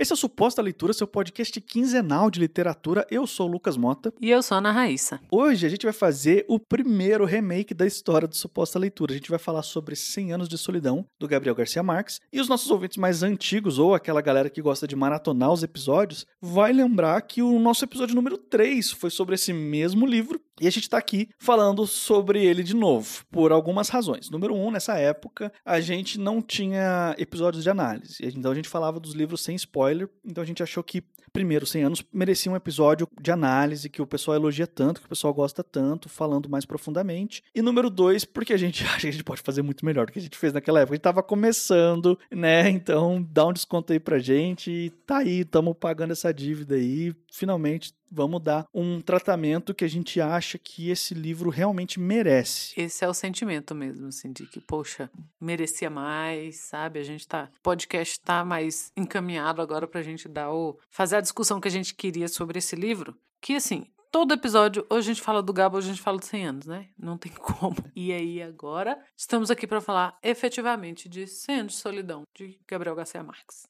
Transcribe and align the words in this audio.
Esse 0.00 0.14
é 0.14 0.14
o 0.14 0.16
Suposta 0.16 0.62
Leitura, 0.62 0.94
seu 0.94 1.06
podcast 1.06 1.60
quinzenal 1.60 2.30
de 2.30 2.40
literatura. 2.40 3.06
Eu 3.10 3.26
sou 3.26 3.46
o 3.46 3.52
Lucas 3.52 3.76
Mota. 3.76 4.10
E 4.18 4.30
eu 4.30 4.42
sou 4.42 4.54
a 4.54 4.58
Ana 4.58 4.72
Raíssa. 4.72 5.20
Hoje 5.30 5.66
a 5.66 5.68
gente 5.68 5.84
vai 5.84 5.92
fazer 5.92 6.46
o 6.48 6.58
primeiro 6.58 7.26
remake 7.26 7.74
da 7.74 7.86
história 7.86 8.26
do 8.26 8.34
Suposta 8.34 8.78
Leitura. 8.78 9.12
A 9.12 9.16
gente 9.16 9.28
vai 9.28 9.38
falar 9.38 9.62
sobre 9.62 9.94
100 9.94 10.32
anos 10.32 10.48
de 10.48 10.56
solidão, 10.56 11.04
do 11.18 11.28
Gabriel 11.28 11.54
Garcia 11.54 11.82
Marques. 11.82 12.18
E 12.32 12.40
os 12.40 12.48
nossos 12.48 12.70
ouvintes 12.70 12.96
mais 12.96 13.22
antigos, 13.22 13.78
ou 13.78 13.94
aquela 13.94 14.22
galera 14.22 14.48
que 14.48 14.62
gosta 14.62 14.88
de 14.88 14.96
maratonar 14.96 15.52
os 15.52 15.62
episódios, 15.62 16.24
vai 16.40 16.72
lembrar 16.72 17.20
que 17.20 17.42
o 17.42 17.58
nosso 17.58 17.84
episódio 17.84 18.14
número 18.14 18.38
3 18.38 18.92
foi 18.92 19.10
sobre 19.10 19.34
esse 19.34 19.52
mesmo 19.52 20.06
livro. 20.06 20.40
E 20.58 20.66
a 20.66 20.70
gente 20.70 20.84
está 20.84 20.98
aqui 20.98 21.28
falando 21.38 21.86
sobre 21.86 22.44
ele 22.44 22.62
de 22.62 22.74
novo, 22.74 23.24
por 23.30 23.50
algumas 23.50 23.88
razões. 23.88 24.28
Número 24.30 24.54
um, 24.54 24.70
nessa 24.70 24.98
época, 24.98 25.50
a 25.64 25.80
gente 25.80 26.18
não 26.18 26.42
tinha 26.42 27.14
episódios 27.18 27.62
de 27.62 27.70
análise. 27.70 28.16
Então 28.22 28.52
a 28.52 28.54
gente 28.54 28.68
falava 28.68 29.00
dos 29.00 29.14
livros 29.14 29.42
sem 29.42 29.56
spoiler. 29.56 29.89
Então 30.24 30.42
a 30.42 30.46
gente 30.46 30.62
achou 30.62 30.82
que, 30.82 31.02
primeiro, 31.32 31.66
100 31.66 31.84
anos 31.84 32.04
merecia 32.12 32.50
um 32.50 32.56
episódio 32.56 33.08
de 33.20 33.30
análise 33.30 33.88
que 33.88 34.02
o 34.02 34.06
pessoal 34.06 34.36
elogia 34.36 34.66
tanto, 34.66 35.00
que 35.00 35.06
o 35.06 35.08
pessoal 35.08 35.32
gosta 35.34 35.62
tanto, 35.62 36.08
falando 36.08 36.48
mais 36.48 36.64
profundamente. 36.64 37.42
E 37.54 37.62
número 37.62 37.90
dois, 37.90 38.24
porque 38.24 38.52
a 38.52 38.56
gente 38.56 38.84
acha 38.86 39.00
que 39.00 39.08
a 39.08 39.12
gente 39.12 39.24
pode 39.24 39.42
fazer 39.42 39.62
muito 39.62 39.84
melhor 39.84 40.06
do 40.06 40.12
que 40.12 40.18
a 40.18 40.22
gente 40.22 40.38
fez 40.38 40.52
naquela 40.52 40.80
época. 40.80 40.94
A 40.94 40.96
gente 40.96 41.00
estava 41.00 41.22
começando, 41.22 42.18
né? 42.30 42.68
Então 42.70 43.26
dá 43.30 43.46
um 43.46 43.52
desconto 43.52 43.92
aí 43.92 44.00
pra 44.00 44.18
gente. 44.18 44.70
E 44.70 44.90
tá 44.90 45.18
aí, 45.18 45.40
estamos 45.40 45.76
pagando 45.78 46.12
essa 46.12 46.32
dívida 46.32 46.74
aí. 46.74 47.14
Finalmente 47.32 47.92
vamos 48.10 48.42
dar 48.42 48.66
um 48.74 49.00
tratamento 49.00 49.74
que 49.74 49.84
a 49.84 49.88
gente 49.88 50.20
acha 50.20 50.58
que 50.58 50.90
esse 50.90 51.14
livro 51.14 51.50
realmente 51.50 52.00
merece. 52.00 52.78
Esse 52.80 53.04
é 53.04 53.08
o 53.08 53.14
sentimento 53.14 53.74
mesmo, 53.74 54.08
assim, 54.08 54.32
de 54.32 54.46
que, 54.46 54.60
poxa, 54.60 55.10
merecia 55.40 55.88
mais, 55.88 56.56
sabe? 56.56 56.98
A 56.98 57.04
gente 57.04 57.26
tá. 57.26 57.50
O 57.58 57.62
podcast 57.62 58.20
tá 58.20 58.44
mais 58.44 58.92
encaminhado 58.96 59.62
agora 59.62 59.86
pra 59.86 60.02
gente 60.02 60.28
dar 60.28 60.52
o. 60.52 60.78
fazer 60.88 61.16
a 61.16 61.20
discussão 61.20 61.60
que 61.60 61.68
a 61.68 61.70
gente 61.70 61.94
queria 61.94 62.28
sobre 62.28 62.58
esse 62.58 62.74
livro. 62.74 63.16
Que, 63.40 63.54
assim, 63.54 63.86
todo 64.10 64.34
episódio, 64.34 64.84
hoje 64.90 65.10
a 65.10 65.14
gente 65.14 65.22
fala 65.22 65.42
do 65.42 65.52
Gabo, 65.52 65.76
hoje 65.76 65.88
a 65.88 65.92
gente 65.92 66.02
fala 66.02 66.18
de 66.18 66.26
100 66.26 66.46
anos, 66.46 66.66
né? 66.66 66.88
Não 66.98 67.16
tem 67.16 67.32
como. 67.38 67.76
E 67.94 68.12
aí, 68.12 68.42
agora, 68.42 68.98
estamos 69.16 69.50
aqui 69.50 69.66
para 69.66 69.80
falar 69.80 70.18
efetivamente 70.22 71.08
de 71.08 71.26
100 71.26 71.60
anos 71.60 71.72
de 71.72 71.78
solidão, 71.78 72.24
de 72.36 72.58
Gabriel 72.66 72.96
Garcia 72.96 73.22
Marques. 73.22 73.69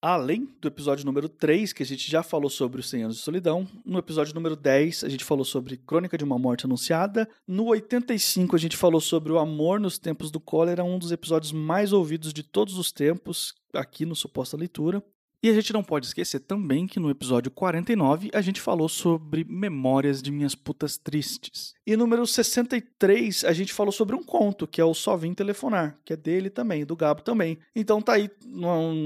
Além 0.00 0.48
do 0.60 0.68
episódio 0.68 1.04
número 1.04 1.28
3, 1.28 1.72
que 1.72 1.82
a 1.82 1.86
gente 1.86 2.08
já 2.08 2.22
falou 2.22 2.48
sobre 2.48 2.78
os 2.78 2.88
100 2.88 3.02
anos 3.02 3.16
de 3.16 3.22
solidão, 3.22 3.66
no 3.84 3.98
episódio 3.98 4.32
número 4.32 4.54
10 4.54 5.02
a 5.02 5.08
gente 5.08 5.24
falou 5.24 5.44
sobre 5.44 5.76
Crônica 5.76 6.16
de 6.16 6.22
uma 6.22 6.38
Morte 6.38 6.66
Anunciada, 6.66 7.28
no 7.48 7.66
85 7.66 8.54
a 8.54 8.58
gente 8.60 8.76
falou 8.76 9.00
sobre 9.00 9.32
o 9.32 9.40
amor 9.40 9.80
nos 9.80 9.98
tempos 9.98 10.30
do 10.30 10.38
cólera, 10.38 10.84
um 10.84 11.00
dos 11.00 11.10
episódios 11.10 11.50
mais 11.50 11.92
ouvidos 11.92 12.32
de 12.32 12.44
todos 12.44 12.78
os 12.78 12.92
tempos 12.92 13.56
aqui 13.74 14.06
no 14.06 14.14
Suposta 14.14 14.56
Leitura. 14.56 15.02
E 15.40 15.48
a 15.48 15.54
gente 15.54 15.72
não 15.72 15.84
pode 15.84 16.06
esquecer 16.06 16.40
também 16.40 16.84
que 16.84 16.98
no 16.98 17.10
episódio 17.10 17.48
49 17.48 18.28
a 18.34 18.40
gente 18.40 18.60
falou 18.60 18.88
sobre 18.88 19.44
Memórias 19.44 20.20
de 20.20 20.32
Minhas 20.32 20.56
Putas 20.56 20.98
Tristes. 20.98 21.74
E 21.86 21.96
número 21.96 22.26
63 22.26 23.44
a 23.44 23.52
gente 23.52 23.72
falou 23.72 23.92
sobre 23.92 24.16
um 24.16 24.22
conto, 24.22 24.66
que 24.66 24.80
é 24.80 24.84
o 24.84 24.92
Só 24.92 25.16
Vim 25.16 25.32
Telefonar, 25.32 25.96
que 26.04 26.12
é 26.12 26.16
dele 26.16 26.50
também, 26.50 26.84
do 26.84 26.96
Gabo 26.96 27.22
também. 27.22 27.56
Então 27.74 28.02
tá 28.02 28.14
aí 28.14 28.28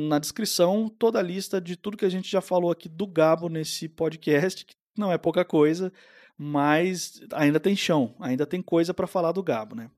na 0.09 0.19
descrição 0.19 0.89
toda 0.89 1.19
a 1.19 1.23
lista 1.23 1.61
de 1.61 1.77
tudo 1.77 1.99
que 1.99 2.07
a 2.07 2.11
gente 2.11 2.31
já 2.31 2.41
falou 2.41 2.71
aqui 2.71 2.89
do 2.89 3.07
Gabo 3.07 3.51
nesse 3.51 3.87
podcast, 3.87 4.65
que 4.65 4.75
não 4.97 5.13
é 5.13 5.19
pouca 5.19 5.45
coisa, 5.45 5.93
mas 6.39 7.21
ainda 7.35 7.61
tem 7.61 7.77
chão, 7.77 8.15
ainda 8.19 8.47
tem 8.47 8.63
coisa 8.63 8.95
para 8.95 9.07
falar 9.07 9.33
do 9.33 9.43
Gabo, 9.43 9.77
né? 9.77 9.91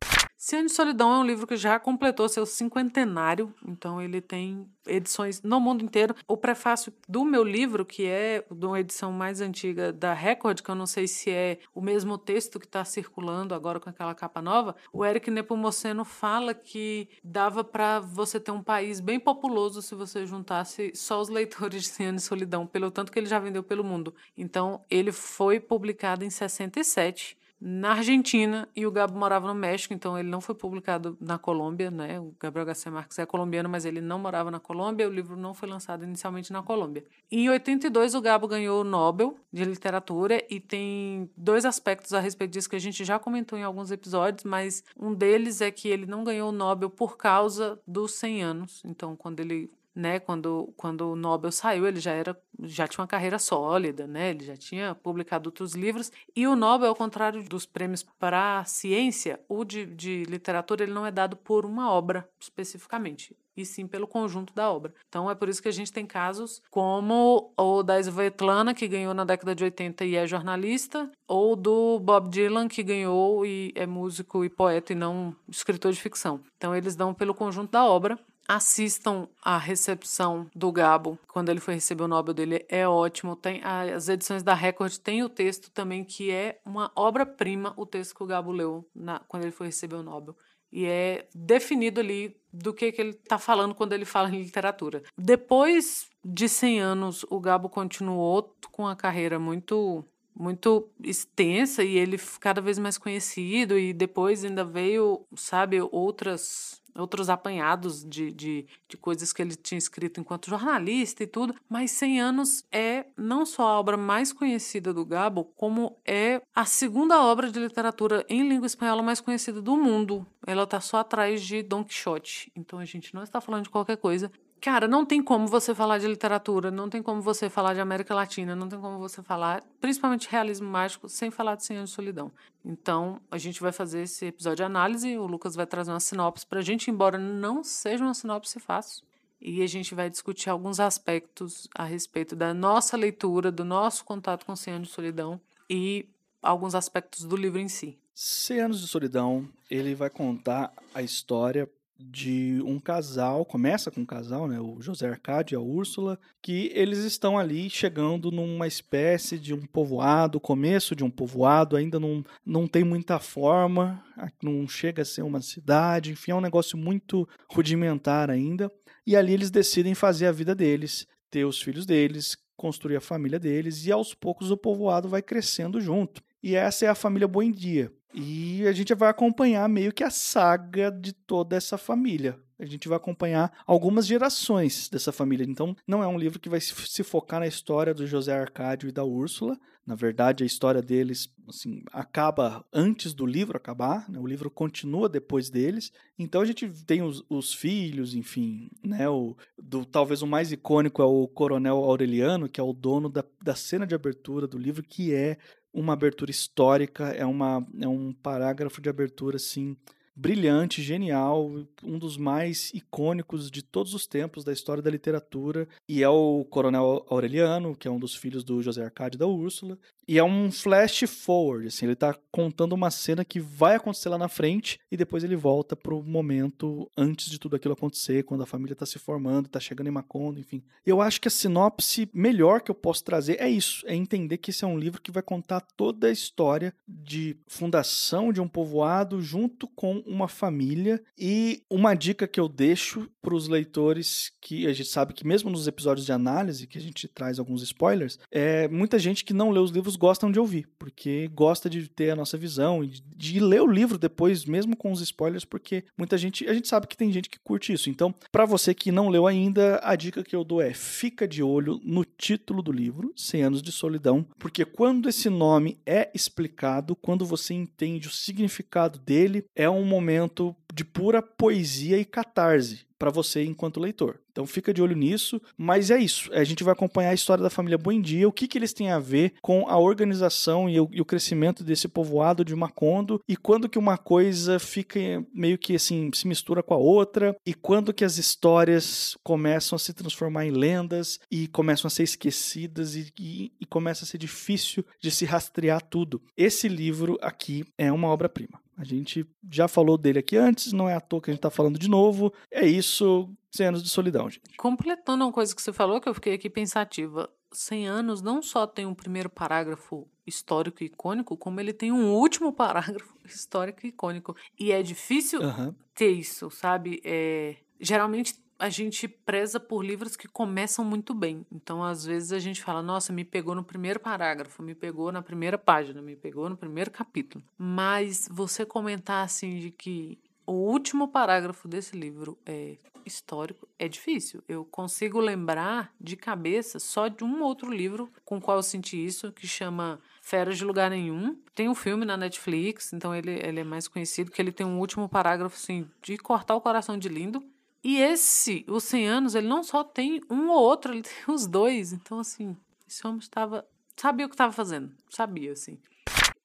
Cem 0.46 0.66
de 0.66 0.72
Solidão 0.72 1.10
é 1.10 1.18
um 1.20 1.24
livro 1.24 1.46
que 1.46 1.56
já 1.56 1.80
completou 1.80 2.28
seu 2.28 2.44
cinquentenário, 2.44 3.54
então 3.66 3.98
ele 4.02 4.20
tem 4.20 4.68
edições 4.86 5.40
no 5.40 5.58
mundo 5.58 5.82
inteiro. 5.82 6.14
O 6.28 6.36
prefácio 6.36 6.92
do 7.08 7.24
meu 7.24 7.42
livro, 7.42 7.82
que 7.82 8.04
é 8.04 8.44
de 8.50 8.66
uma 8.66 8.78
edição 8.78 9.10
mais 9.10 9.40
antiga 9.40 9.90
da 9.90 10.12
Record, 10.12 10.60
que 10.60 10.68
eu 10.68 10.74
não 10.74 10.84
sei 10.84 11.08
se 11.08 11.30
é 11.30 11.60
o 11.74 11.80
mesmo 11.80 12.18
texto 12.18 12.60
que 12.60 12.66
está 12.66 12.84
circulando 12.84 13.54
agora 13.54 13.80
com 13.80 13.88
aquela 13.88 14.14
capa 14.14 14.42
nova, 14.42 14.76
o 14.92 15.02
Eric 15.02 15.30
Nepomuceno 15.30 16.04
fala 16.04 16.52
que 16.52 17.08
dava 17.24 17.64
para 17.64 18.00
você 18.00 18.38
ter 18.38 18.50
um 18.50 18.62
país 18.62 19.00
bem 19.00 19.18
populoso 19.18 19.80
se 19.80 19.94
você 19.94 20.26
juntasse 20.26 20.92
só 20.94 21.22
os 21.22 21.30
leitores 21.30 21.84
de 21.84 21.88
Cem 21.88 22.16
de 22.16 22.20
Solidão, 22.20 22.66
pelo 22.66 22.90
tanto 22.90 23.10
que 23.10 23.18
ele 23.18 23.24
já 23.24 23.38
vendeu 23.38 23.62
pelo 23.62 23.82
mundo. 23.82 24.14
Então 24.36 24.84
ele 24.90 25.10
foi 25.10 25.58
publicado 25.58 26.22
em 26.22 26.28
67 26.28 27.34
na 27.66 27.92
Argentina 27.92 28.68
e 28.76 28.86
o 28.86 28.90
Gabo 28.90 29.18
morava 29.18 29.46
no 29.46 29.54
México, 29.54 29.94
então 29.94 30.18
ele 30.18 30.28
não 30.28 30.38
foi 30.38 30.54
publicado 30.54 31.16
na 31.18 31.38
Colômbia, 31.38 31.90
né? 31.90 32.20
O 32.20 32.34
Gabriel 32.38 32.66
Garcia 32.66 32.92
Marques 32.92 33.18
é 33.18 33.24
colombiano, 33.24 33.70
mas 33.70 33.86
ele 33.86 34.02
não 34.02 34.18
morava 34.18 34.50
na 34.50 34.60
Colômbia, 34.60 35.08
o 35.08 35.10
livro 35.10 35.34
não 35.34 35.54
foi 35.54 35.66
lançado 35.66 36.04
inicialmente 36.04 36.52
na 36.52 36.62
Colômbia. 36.62 37.06
Em 37.32 37.48
82 37.48 38.14
o 38.14 38.20
Gabo 38.20 38.46
ganhou 38.46 38.82
o 38.82 38.84
Nobel 38.84 39.38
de 39.50 39.64
literatura 39.64 40.44
e 40.50 40.60
tem 40.60 41.30
dois 41.34 41.64
aspectos 41.64 42.12
a 42.12 42.20
respeito 42.20 42.50
disso 42.50 42.68
que 42.68 42.76
a 42.76 42.80
gente 42.80 43.02
já 43.02 43.18
comentou 43.18 43.58
em 43.58 43.62
alguns 43.62 43.90
episódios, 43.90 44.44
mas 44.44 44.84
um 44.94 45.14
deles 45.14 45.62
é 45.62 45.70
que 45.70 45.88
ele 45.88 46.04
não 46.04 46.22
ganhou 46.22 46.50
o 46.50 46.52
Nobel 46.52 46.90
por 46.90 47.16
causa 47.16 47.80
dos 47.86 48.12
100 48.12 48.42
anos. 48.42 48.82
Então, 48.84 49.16
quando 49.16 49.40
ele 49.40 49.70
né, 49.94 50.18
quando, 50.18 50.72
quando 50.76 51.12
o 51.12 51.16
Nobel 51.16 51.52
saiu, 51.52 51.86
ele 51.86 52.00
já 52.00 52.12
era 52.12 52.36
já 52.62 52.86
tinha 52.86 53.02
uma 53.02 53.08
carreira 53.08 53.38
sólida, 53.38 54.06
né? 54.06 54.30
Ele 54.30 54.44
já 54.44 54.56
tinha 54.56 54.94
publicado 54.94 55.48
outros 55.48 55.74
livros. 55.74 56.10
E 56.34 56.46
o 56.46 56.56
Nobel, 56.56 56.88
ao 56.88 56.94
contrário 56.94 57.42
dos 57.42 57.66
prêmios 57.66 58.02
para 58.18 58.64
ciência, 58.64 59.40
o 59.48 59.64
de, 59.64 59.86
de 59.86 60.24
literatura 60.24 60.84
ele 60.84 60.92
não 60.92 61.04
é 61.04 61.10
dado 61.10 61.36
por 61.36 61.66
uma 61.66 61.90
obra 61.90 62.28
especificamente, 62.40 63.36
e 63.56 63.64
sim 63.64 63.86
pelo 63.86 64.06
conjunto 64.06 64.54
da 64.54 64.70
obra. 64.70 64.94
Então 65.08 65.30
é 65.30 65.34
por 65.34 65.48
isso 65.48 65.62
que 65.62 65.68
a 65.68 65.72
gente 65.72 65.92
tem 65.92 66.06
casos 66.06 66.62
como 66.70 67.52
o 67.56 67.82
da 67.82 67.98
Svetlana, 68.00 68.74
que 68.74 68.88
ganhou 68.88 69.14
na 69.14 69.24
década 69.24 69.54
de 69.54 69.64
80 69.64 70.04
e 70.04 70.16
é 70.16 70.26
jornalista, 70.26 71.10
ou 71.26 71.56
do 71.56 71.98
Bob 71.98 72.28
Dylan, 72.28 72.68
que 72.68 72.82
ganhou 72.82 73.44
e 73.44 73.72
é 73.74 73.86
músico 73.86 74.44
e 74.44 74.48
poeta 74.48 74.92
e 74.92 74.96
não 74.96 75.34
escritor 75.48 75.92
de 75.92 76.00
ficção. 76.00 76.40
Então 76.56 76.74
eles 76.74 76.96
dão 76.96 77.12
pelo 77.12 77.34
conjunto 77.34 77.72
da 77.72 77.84
obra 77.84 78.18
assistam 78.48 79.28
a 79.42 79.58
recepção 79.58 80.46
do 80.54 80.70
Gabo 80.70 81.18
quando 81.28 81.48
ele 81.48 81.60
foi 81.60 81.74
receber 81.74 82.04
o 82.04 82.08
Nobel 82.08 82.34
dele 82.34 82.64
é 82.68 82.86
ótimo. 82.86 83.36
Tem 83.36 83.62
as 83.62 84.08
edições 84.08 84.42
da 84.42 84.54
Record 84.54 84.96
tem 84.98 85.22
o 85.22 85.28
texto 85.28 85.70
também 85.70 86.04
que 86.04 86.30
é 86.30 86.60
uma 86.64 86.90
obra-prima 86.94 87.72
o 87.76 87.86
texto 87.86 88.14
que 88.14 88.22
o 88.22 88.26
Gabo 88.26 88.52
leu 88.52 88.88
na, 88.94 89.20
quando 89.20 89.44
ele 89.44 89.52
foi 89.52 89.66
receber 89.66 89.96
o 89.96 90.02
Nobel. 90.02 90.36
E 90.72 90.86
é 90.86 91.28
definido 91.34 92.00
ali 92.00 92.36
do 92.52 92.74
que, 92.74 92.90
que 92.90 93.00
ele 93.00 93.10
está 93.10 93.38
falando 93.38 93.74
quando 93.74 93.92
ele 93.92 94.04
fala 94.04 94.28
em 94.28 94.42
literatura. 94.42 95.02
Depois 95.16 96.08
de 96.24 96.48
100 96.48 96.80
anos 96.80 97.26
o 97.30 97.38
Gabo 97.38 97.68
continuou 97.68 98.54
com 98.72 98.86
a 98.86 98.96
carreira 98.96 99.38
muito 99.38 100.04
muito 100.34 100.88
extensa 101.02 101.82
e 101.84 101.96
ele 101.96 102.18
cada 102.40 102.60
vez 102.60 102.78
mais 102.78 102.98
conhecido 102.98 103.78
e 103.78 103.92
depois 103.92 104.44
ainda 104.44 104.64
veio 104.64 105.24
sabe 105.36 105.80
outras 105.80 106.82
outros 106.96 107.28
apanhados 107.28 108.04
de, 108.04 108.30
de, 108.30 108.66
de 108.88 108.96
coisas 108.96 109.32
que 109.32 109.42
ele 109.42 109.56
tinha 109.56 109.78
escrito 109.78 110.20
enquanto 110.20 110.48
jornalista 110.48 111.22
e 111.22 111.26
tudo, 111.26 111.54
mas 111.68 111.90
100 111.90 112.20
anos 112.20 112.64
é 112.70 113.06
não 113.16 113.44
só 113.44 113.68
a 113.68 113.80
obra 113.80 113.96
mais 113.96 114.32
conhecida 114.32 114.94
do 114.94 115.04
Gabo, 115.04 115.44
como 115.56 115.98
é 116.04 116.40
a 116.54 116.64
segunda 116.64 117.20
obra 117.20 117.50
de 117.50 117.58
literatura 117.58 118.24
em 118.28 118.48
língua 118.48 118.66
espanhola 118.66 119.02
mais 119.02 119.20
conhecida 119.20 119.60
do 119.60 119.76
mundo. 119.76 120.26
Ela 120.46 120.64
está 120.64 120.80
só 120.80 120.98
atrás 120.98 121.42
de 121.42 121.62
Don 121.62 121.84
Quixote. 121.84 122.52
Então 122.54 122.78
a 122.78 122.84
gente 122.84 123.14
não 123.14 123.22
está 123.22 123.40
falando 123.40 123.64
de 123.64 123.70
qualquer 123.70 123.96
coisa. 123.96 124.30
Cara, 124.60 124.88
não 124.88 125.04
tem 125.04 125.22
como 125.22 125.46
você 125.46 125.74
falar 125.74 125.98
de 125.98 126.06
literatura, 126.06 126.70
não 126.70 126.88
tem 126.88 127.02
como 127.02 127.20
você 127.20 127.50
falar 127.50 127.74
de 127.74 127.80
América 127.80 128.14
Latina, 128.14 128.56
não 128.56 128.66
tem 128.68 128.80
como 128.80 128.98
você 128.98 129.22
falar, 129.22 129.62
principalmente 129.78 130.28
realismo 130.30 130.66
mágico, 130.66 131.06
sem 131.08 131.30
falar 131.30 131.56
de 131.56 131.72
Anos 131.74 131.90
de 131.90 131.96
Solidão. 131.96 132.32
Então, 132.64 133.20
a 133.30 133.36
gente 133.36 133.60
vai 133.60 133.72
fazer 133.72 134.02
esse 134.02 134.24
episódio 134.26 134.56
de 134.56 134.62
análise, 134.62 135.18
o 135.18 135.26
Lucas 135.26 135.54
vai 135.54 135.66
trazer 135.66 135.90
uma 135.90 136.00
sinopse 136.00 136.46
pra 136.46 136.62
gente, 136.62 136.90
embora 136.90 137.18
não 137.18 137.62
seja 137.62 138.02
uma 138.02 138.14
sinopse 138.14 138.58
fácil. 138.58 139.04
E 139.38 139.62
a 139.62 139.66
gente 139.66 139.94
vai 139.94 140.08
discutir 140.08 140.48
alguns 140.48 140.80
aspectos 140.80 141.68
a 141.74 141.84
respeito 141.84 142.34
da 142.34 142.54
nossa 142.54 142.96
leitura, 142.96 143.52
do 143.52 143.62
nosso 143.62 144.02
contato 144.02 144.46
com 144.46 144.52
Anos 144.52 144.88
de 144.88 144.94
Solidão 144.94 145.38
e 145.68 146.08
alguns 146.42 146.74
aspectos 146.74 147.24
do 147.24 147.36
livro 147.36 147.58
em 147.58 147.68
si. 147.68 147.98
Cem 148.14 148.60
Anos 148.60 148.80
de 148.80 148.86
Solidão, 148.86 149.46
ele 149.70 149.94
vai 149.94 150.08
contar 150.08 150.72
a 150.94 151.02
história 151.02 151.68
de 151.98 152.60
um 152.64 152.78
casal, 152.78 153.44
começa 153.44 153.90
com 153.90 154.00
um 154.00 154.06
casal, 154.06 154.48
né, 154.48 154.60
o 154.60 154.80
José 154.80 155.08
Arcade 155.08 155.54
e 155.54 155.56
a 155.56 155.60
Úrsula, 155.60 156.18
que 156.42 156.70
eles 156.74 156.98
estão 156.98 157.38
ali 157.38 157.70
chegando 157.70 158.30
numa 158.30 158.66
espécie 158.66 159.38
de 159.38 159.54
um 159.54 159.64
povoado, 159.64 160.40
começo 160.40 160.96
de 160.96 161.04
um 161.04 161.10
povoado, 161.10 161.76
ainda 161.76 162.00
não, 162.00 162.24
não 162.44 162.66
tem 162.66 162.82
muita 162.82 163.18
forma, 163.18 164.02
não 164.42 164.66
chega 164.66 165.02
a 165.02 165.04
ser 165.04 165.22
uma 165.22 165.40
cidade, 165.40 166.10
enfim, 166.10 166.32
é 166.32 166.34
um 166.34 166.40
negócio 166.40 166.76
muito 166.76 167.28
rudimentar 167.48 168.30
ainda. 168.30 168.70
E 169.06 169.14
ali 169.16 169.32
eles 169.32 169.50
decidem 169.50 169.94
fazer 169.94 170.26
a 170.26 170.32
vida 170.32 170.54
deles, 170.54 171.06
ter 171.30 171.44
os 171.44 171.60
filhos 171.60 171.86
deles, 171.86 172.36
construir 172.56 172.96
a 172.96 173.00
família 173.00 173.38
deles, 173.38 173.86
e 173.86 173.92
aos 173.92 174.14
poucos 174.14 174.50
o 174.50 174.56
povoado 174.56 175.08
vai 175.08 175.22
crescendo 175.22 175.80
junto. 175.80 176.22
E 176.42 176.54
essa 176.54 176.86
é 176.86 176.88
a 176.88 176.94
família 176.94 177.28
Buendia. 177.28 177.90
E 178.14 178.64
a 178.66 178.72
gente 178.72 178.94
vai 178.94 179.08
acompanhar 179.08 179.68
meio 179.68 179.92
que 179.92 180.04
a 180.04 180.10
saga 180.10 180.90
de 180.90 181.12
toda 181.12 181.56
essa 181.56 181.76
família. 181.76 182.38
A 182.56 182.64
gente 182.64 182.88
vai 182.88 182.96
acompanhar 182.96 183.52
algumas 183.66 184.06
gerações 184.06 184.88
dessa 184.88 185.10
família. 185.10 185.44
Então, 185.44 185.76
não 185.84 186.02
é 186.02 186.06
um 186.06 186.16
livro 186.16 186.38
que 186.38 186.48
vai 186.48 186.60
se 186.60 187.02
focar 187.02 187.40
na 187.40 187.48
história 187.48 187.92
do 187.92 188.06
José 188.06 188.32
Arcádio 188.32 188.88
e 188.88 188.92
da 188.92 189.02
Úrsula. 189.02 189.58
Na 189.84 189.96
verdade, 189.96 190.44
a 190.44 190.46
história 190.46 190.80
deles 190.80 191.28
assim, 191.48 191.82
acaba 191.92 192.64
antes 192.72 193.12
do 193.12 193.26
livro 193.26 193.56
acabar, 193.56 194.08
né? 194.08 194.18
o 194.18 194.26
livro 194.26 194.48
continua 194.48 195.08
depois 195.08 195.50
deles. 195.50 195.92
Então 196.18 196.40
a 196.40 196.44
gente 196.44 196.68
tem 196.84 197.02
os, 197.02 197.24
os 197.28 197.52
filhos, 197.52 198.14
enfim, 198.14 198.70
né? 198.82 199.08
O, 199.08 199.36
do, 199.58 199.84
talvez 199.84 200.22
o 200.22 200.26
mais 200.26 200.52
icônico 200.52 201.02
é 201.02 201.04
o 201.04 201.28
Coronel 201.28 201.76
Aureliano, 201.76 202.48
que 202.48 202.60
é 202.60 202.64
o 202.64 202.72
dono 202.72 203.10
da, 203.10 203.24
da 203.42 203.54
cena 203.54 203.86
de 203.86 203.94
abertura 203.94 204.46
do 204.46 204.56
livro, 204.56 204.82
que 204.82 205.12
é 205.12 205.36
uma 205.74 205.92
abertura 205.92 206.30
histórica, 206.30 207.08
é, 207.08 207.26
uma, 207.26 207.66
é 207.80 207.88
um 207.88 208.12
parágrafo 208.12 208.80
de 208.80 208.88
abertura 208.88 209.36
assim 209.36 209.76
brilhante, 210.16 210.82
genial, 210.82 211.50
um 211.82 211.98
dos 211.98 212.16
mais 212.16 212.70
icônicos 212.72 213.50
de 213.50 213.62
todos 213.62 213.94
os 213.94 214.06
tempos 214.06 214.44
da 214.44 214.52
história 214.52 214.82
da 214.82 214.90
literatura, 214.90 215.68
e 215.88 216.02
é 216.02 216.08
o 216.08 216.44
Coronel 216.44 217.04
Aureliano, 217.08 217.76
que 217.76 217.88
é 217.88 217.90
um 217.90 217.98
dos 217.98 218.14
filhos 218.14 218.44
do 218.44 218.62
José 218.62 218.84
Arcádio 218.84 219.18
da 219.18 219.26
Úrsula, 219.26 219.78
e 220.06 220.18
é 220.18 220.24
um 220.24 220.52
flash 220.52 221.04
forward, 221.08 221.66
assim, 221.66 221.86
ele 221.86 221.94
está 221.94 222.14
contando 222.30 222.74
uma 222.74 222.90
cena 222.90 223.24
que 223.24 223.40
vai 223.40 223.76
acontecer 223.76 224.10
lá 224.10 224.18
na 224.18 224.28
frente 224.28 224.78
e 224.90 224.96
depois 224.96 225.24
ele 225.24 225.34
volta 225.34 225.74
pro 225.74 226.02
momento 226.02 226.90
antes 226.96 227.30
de 227.30 227.38
tudo 227.38 227.56
aquilo 227.56 227.74
acontecer, 227.74 228.22
quando 228.22 228.42
a 228.42 228.46
família 228.46 228.74
está 228.74 228.84
se 228.84 228.98
formando, 228.98 229.46
está 229.46 229.58
chegando 229.58 229.86
em 229.86 229.92
Macondo, 229.92 230.38
enfim. 230.38 230.62
Eu 230.84 231.00
acho 231.00 231.20
que 231.20 231.28
a 231.28 231.30
sinopse 231.30 232.08
melhor 232.12 232.60
que 232.60 232.70
eu 232.70 232.74
posso 232.74 233.02
trazer 233.02 233.40
é 233.40 233.48
isso, 233.48 233.82
é 233.86 233.94
entender 233.94 234.36
que 234.38 234.50
esse 234.50 234.64
é 234.64 234.66
um 234.66 234.78
livro 234.78 235.00
que 235.00 235.10
vai 235.10 235.22
contar 235.22 235.60
toda 235.60 236.08
a 236.08 236.12
história 236.12 236.74
de 236.86 237.36
fundação 237.46 238.32
de 238.32 238.40
um 238.40 238.48
povoado 238.48 239.22
junto 239.22 239.66
com 239.68 240.02
uma 240.06 240.28
família. 240.28 241.02
E 241.18 241.62
uma 241.70 241.94
dica 241.94 242.26
que 242.26 242.40
eu 242.40 242.48
deixo 242.48 243.08
para 243.20 243.34
os 243.34 243.48
leitores, 243.48 244.32
que 244.40 244.66
a 244.66 244.72
gente 244.72 244.88
sabe 244.88 245.14
que 245.14 245.26
mesmo 245.26 245.50
nos 245.50 245.66
episódios 245.66 246.04
de 246.04 246.12
análise, 246.12 246.66
que 246.66 246.78
a 246.78 246.80
gente 246.80 247.08
traz 247.08 247.38
alguns 247.38 247.62
spoilers, 247.62 248.18
é 248.30 248.68
muita 248.68 248.98
gente 248.98 249.24
que 249.24 249.32
não 249.32 249.50
lê 249.50 249.58
os 249.58 249.70
livros 249.70 249.96
gostam 249.96 250.30
de 250.30 250.38
ouvir, 250.38 250.68
porque 250.78 251.28
gosta 251.28 251.70
de 251.70 251.88
ter 251.88 252.10
a 252.10 252.16
nossa 252.16 252.36
visão 252.36 252.84
e 252.84 252.88
de 252.88 253.40
ler 253.40 253.62
o 253.62 253.70
livro 253.70 253.98
depois, 253.98 254.44
mesmo 254.44 254.76
com 254.76 254.92
os 254.92 255.00
spoilers, 255.00 255.44
porque 255.44 255.84
muita 255.96 256.18
gente, 256.18 256.46
a 256.46 256.52
gente 256.52 256.68
sabe 256.68 256.86
que 256.86 256.96
tem 256.96 257.10
gente 257.10 257.30
que 257.30 257.38
curte 257.38 257.72
isso. 257.72 257.88
Então, 257.88 258.14
para 258.30 258.44
você 258.44 258.74
que 258.74 258.92
não 258.92 259.08
leu 259.08 259.26
ainda, 259.26 259.80
a 259.82 259.96
dica 259.96 260.22
que 260.22 260.36
eu 260.36 260.44
dou 260.44 260.60
é: 260.60 260.74
fica 260.74 261.26
de 261.26 261.42
olho 261.42 261.80
no 261.82 262.04
título 262.04 262.62
do 262.62 262.72
livro, 262.72 263.12
100 263.16 263.42
anos 263.42 263.62
de 263.62 263.72
solidão, 263.72 264.26
porque 264.38 264.64
quando 264.64 265.08
esse 265.08 265.30
nome 265.30 265.78
é 265.86 266.10
explicado, 266.14 266.94
quando 266.94 267.24
você 267.24 267.54
entende 267.54 268.08
o 268.08 268.12
significado 268.12 268.98
dele, 268.98 269.44
é 269.54 269.68
um 269.68 269.84
momento 269.94 270.54
de 270.72 270.84
pura 270.84 271.22
poesia 271.22 271.98
e 271.98 272.04
catarse 272.04 272.84
para 272.98 273.10
você 273.10 273.44
enquanto 273.44 273.80
leitor. 273.80 274.18
Então 274.32 274.46
fica 274.46 274.72
de 274.72 274.82
olho 274.82 274.96
nisso, 274.96 275.40
mas 275.56 275.90
é 275.90 275.98
isso. 275.98 276.32
A 276.32 276.42
gente 276.42 276.64
vai 276.64 276.72
acompanhar 276.72 277.10
a 277.10 277.14
história 277.14 277.42
da 277.42 277.50
família 277.50 277.78
Buendia, 277.78 278.26
o 278.26 278.32
que, 278.32 278.48
que 278.48 278.56
eles 278.58 278.72
têm 278.72 278.90
a 278.90 278.98
ver 278.98 279.34
com 279.42 279.68
a 279.68 279.78
organização 279.78 280.68
e 280.68 280.80
o, 280.80 280.88
e 280.90 281.00
o, 281.00 281.04
crescimento 281.04 281.62
desse 281.62 281.86
povoado 281.86 282.44
de 282.44 282.56
Macondo 282.56 283.20
e 283.28 283.36
quando 283.36 283.68
que 283.68 283.78
uma 283.78 283.96
coisa 283.96 284.58
fica 284.58 284.98
meio 285.32 285.58
que 285.58 285.76
assim 285.76 286.10
se 286.14 286.26
mistura 286.26 286.62
com 286.62 286.74
a 286.74 286.78
outra 286.78 287.36
e 287.46 287.54
quando 287.54 287.92
que 287.92 288.04
as 288.04 288.18
histórias 288.18 289.16
começam 289.22 289.76
a 289.76 289.78
se 289.78 289.92
transformar 289.92 290.46
em 290.46 290.50
lendas 290.50 291.20
e 291.30 291.46
começam 291.46 291.86
a 291.86 291.90
ser 291.90 292.04
esquecidas 292.04 292.96
e, 292.96 293.12
e, 293.20 293.52
e 293.60 293.66
começa 293.66 294.04
a 294.04 294.08
ser 294.08 294.18
difícil 294.18 294.84
de 295.00 295.10
se 295.10 295.24
rastrear 295.24 295.82
tudo. 295.82 296.20
Esse 296.36 296.68
livro 296.68 297.18
aqui 297.20 297.64
é 297.76 297.92
uma 297.92 298.08
obra-prima. 298.08 298.63
A 298.76 298.84
gente 298.84 299.26
já 299.50 299.68
falou 299.68 299.96
dele 299.96 300.18
aqui 300.18 300.36
antes, 300.36 300.72
não 300.72 300.88
é 300.88 300.94
à 300.94 301.00
toa 301.00 301.20
que 301.20 301.30
a 301.30 301.32
gente 301.32 301.38
está 301.38 301.50
falando 301.50 301.78
de 301.78 301.88
novo. 301.88 302.32
É 302.50 302.66
isso, 302.66 303.30
100 303.50 303.66
anos 303.66 303.82
de 303.82 303.88
solidão, 303.88 304.28
gente. 304.28 304.56
Completando 304.56 305.24
uma 305.24 305.32
coisa 305.32 305.54
que 305.54 305.62
você 305.62 305.72
falou, 305.72 306.00
que 306.00 306.08
eu 306.08 306.14
fiquei 306.14 306.34
aqui 306.34 306.50
pensativa. 306.50 307.30
100 307.52 307.86
anos 307.88 308.20
não 308.20 308.42
só 308.42 308.66
tem 308.66 308.84
um 308.84 308.94
primeiro 308.94 309.30
parágrafo 309.30 310.08
histórico 310.26 310.82
e 310.82 310.86
icônico, 310.86 311.36
como 311.36 311.60
ele 311.60 311.72
tem 311.72 311.92
um 311.92 312.12
último 312.12 312.50
parágrafo 312.52 313.14
histórico 313.24 313.86
e 313.86 313.90
icônico. 313.90 314.36
E 314.58 314.72
é 314.72 314.82
difícil 314.82 315.40
uhum. 315.40 315.74
ter 315.94 316.10
isso, 316.10 316.50
sabe? 316.50 317.00
É, 317.04 317.56
geralmente 317.80 318.34
a 318.58 318.68
gente 318.68 319.08
preza 319.08 319.58
por 319.58 319.84
livros 319.84 320.16
que 320.16 320.28
começam 320.28 320.84
muito 320.84 321.14
bem. 321.14 321.44
Então, 321.52 321.82
às 321.82 322.04
vezes, 322.04 322.32
a 322.32 322.38
gente 322.38 322.62
fala, 322.62 322.82
nossa, 322.82 323.12
me 323.12 323.24
pegou 323.24 323.54
no 323.54 323.64
primeiro 323.64 324.00
parágrafo, 324.00 324.62
me 324.62 324.74
pegou 324.74 325.10
na 325.10 325.22
primeira 325.22 325.58
página, 325.58 326.00
me 326.00 326.16
pegou 326.16 326.48
no 326.48 326.56
primeiro 326.56 326.90
capítulo. 326.90 327.44
Mas 327.58 328.28
você 328.30 328.64
comentar 328.64 329.24
assim 329.24 329.58
de 329.58 329.70
que 329.70 330.18
o 330.46 330.52
último 330.52 331.08
parágrafo 331.08 331.66
desse 331.66 331.96
livro 331.96 332.38
é 332.44 332.76
histórico, 333.06 333.68
é 333.78 333.88
difícil. 333.88 334.42
Eu 334.48 334.64
consigo 334.64 335.20
lembrar 335.20 335.92
de 336.00 336.16
cabeça 336.16 336.78
só 336.78 337.08
de 337.08 337.22
um 337.24 337.42
outro 337.42 337.70
livro 337.70 338.10
com 338.24 338.40
qual 338.40 338.58
eu 338.58 338.62
senti 338.62 339.02
isso, 339.04 339.32
que 339.32 339.46
chama 339.46 340.00
Feras 340.22 340.56
de 340.56 340.64
Lugar 340.64 340.90
Nenhum. 340.90 341.38
Tem 341.54 341.68
um 341.68 341.74
filme 341.74 342.04
na 342.04 342.16
Netflix, 342.16 342.92
então 342.92 343.14
ele, 343.14 343.32
ele 343.42 343.60
é 343.60 343.64
mais 343.64 343.86
conhecido, 343.86 344.30
que 344.30 344.40
ele 344.40 344.52
tem 344.52 344.66
um 344.66 344.78
último 344.78 345.08
parágrafo 345.08 345.56
assim, 345.56 345.88
de 346.02 346.16
cortar 346.16 346.54
o 346.54 346.60
coração 346.60 346.98
de 346.98 347.08
lindo. 347.08 347.44
E 347.84 347.98
esse, 347.98 348.64
os 348.66 348.82
100 348.84 349.08
anos, 349.08 349.34
ele 349.34 349.46
não 349.46 349.62
só 349.62 349.84
tem 349.84 350.22
um 350.30 350.48
ou 350.48 350.62
outro, 350.62 350.94
ele 350.94 351.02
tem 351.04 351.34
os 351.34 351.46
dois. 351.46 351.92
Então, 351.92 352.18
assim, 352.18 352.56
esse 352.88 353.06
homem 353.06 353.18
estava. 353.18 353.66
Sabia 353.94 354.24
o 354.24 354.28
que 354.28 354.34
estava 354.34 354.52
fazendo. 354.52 354.90
Sabia, 355.10 355.52
assim. 355.52 355.78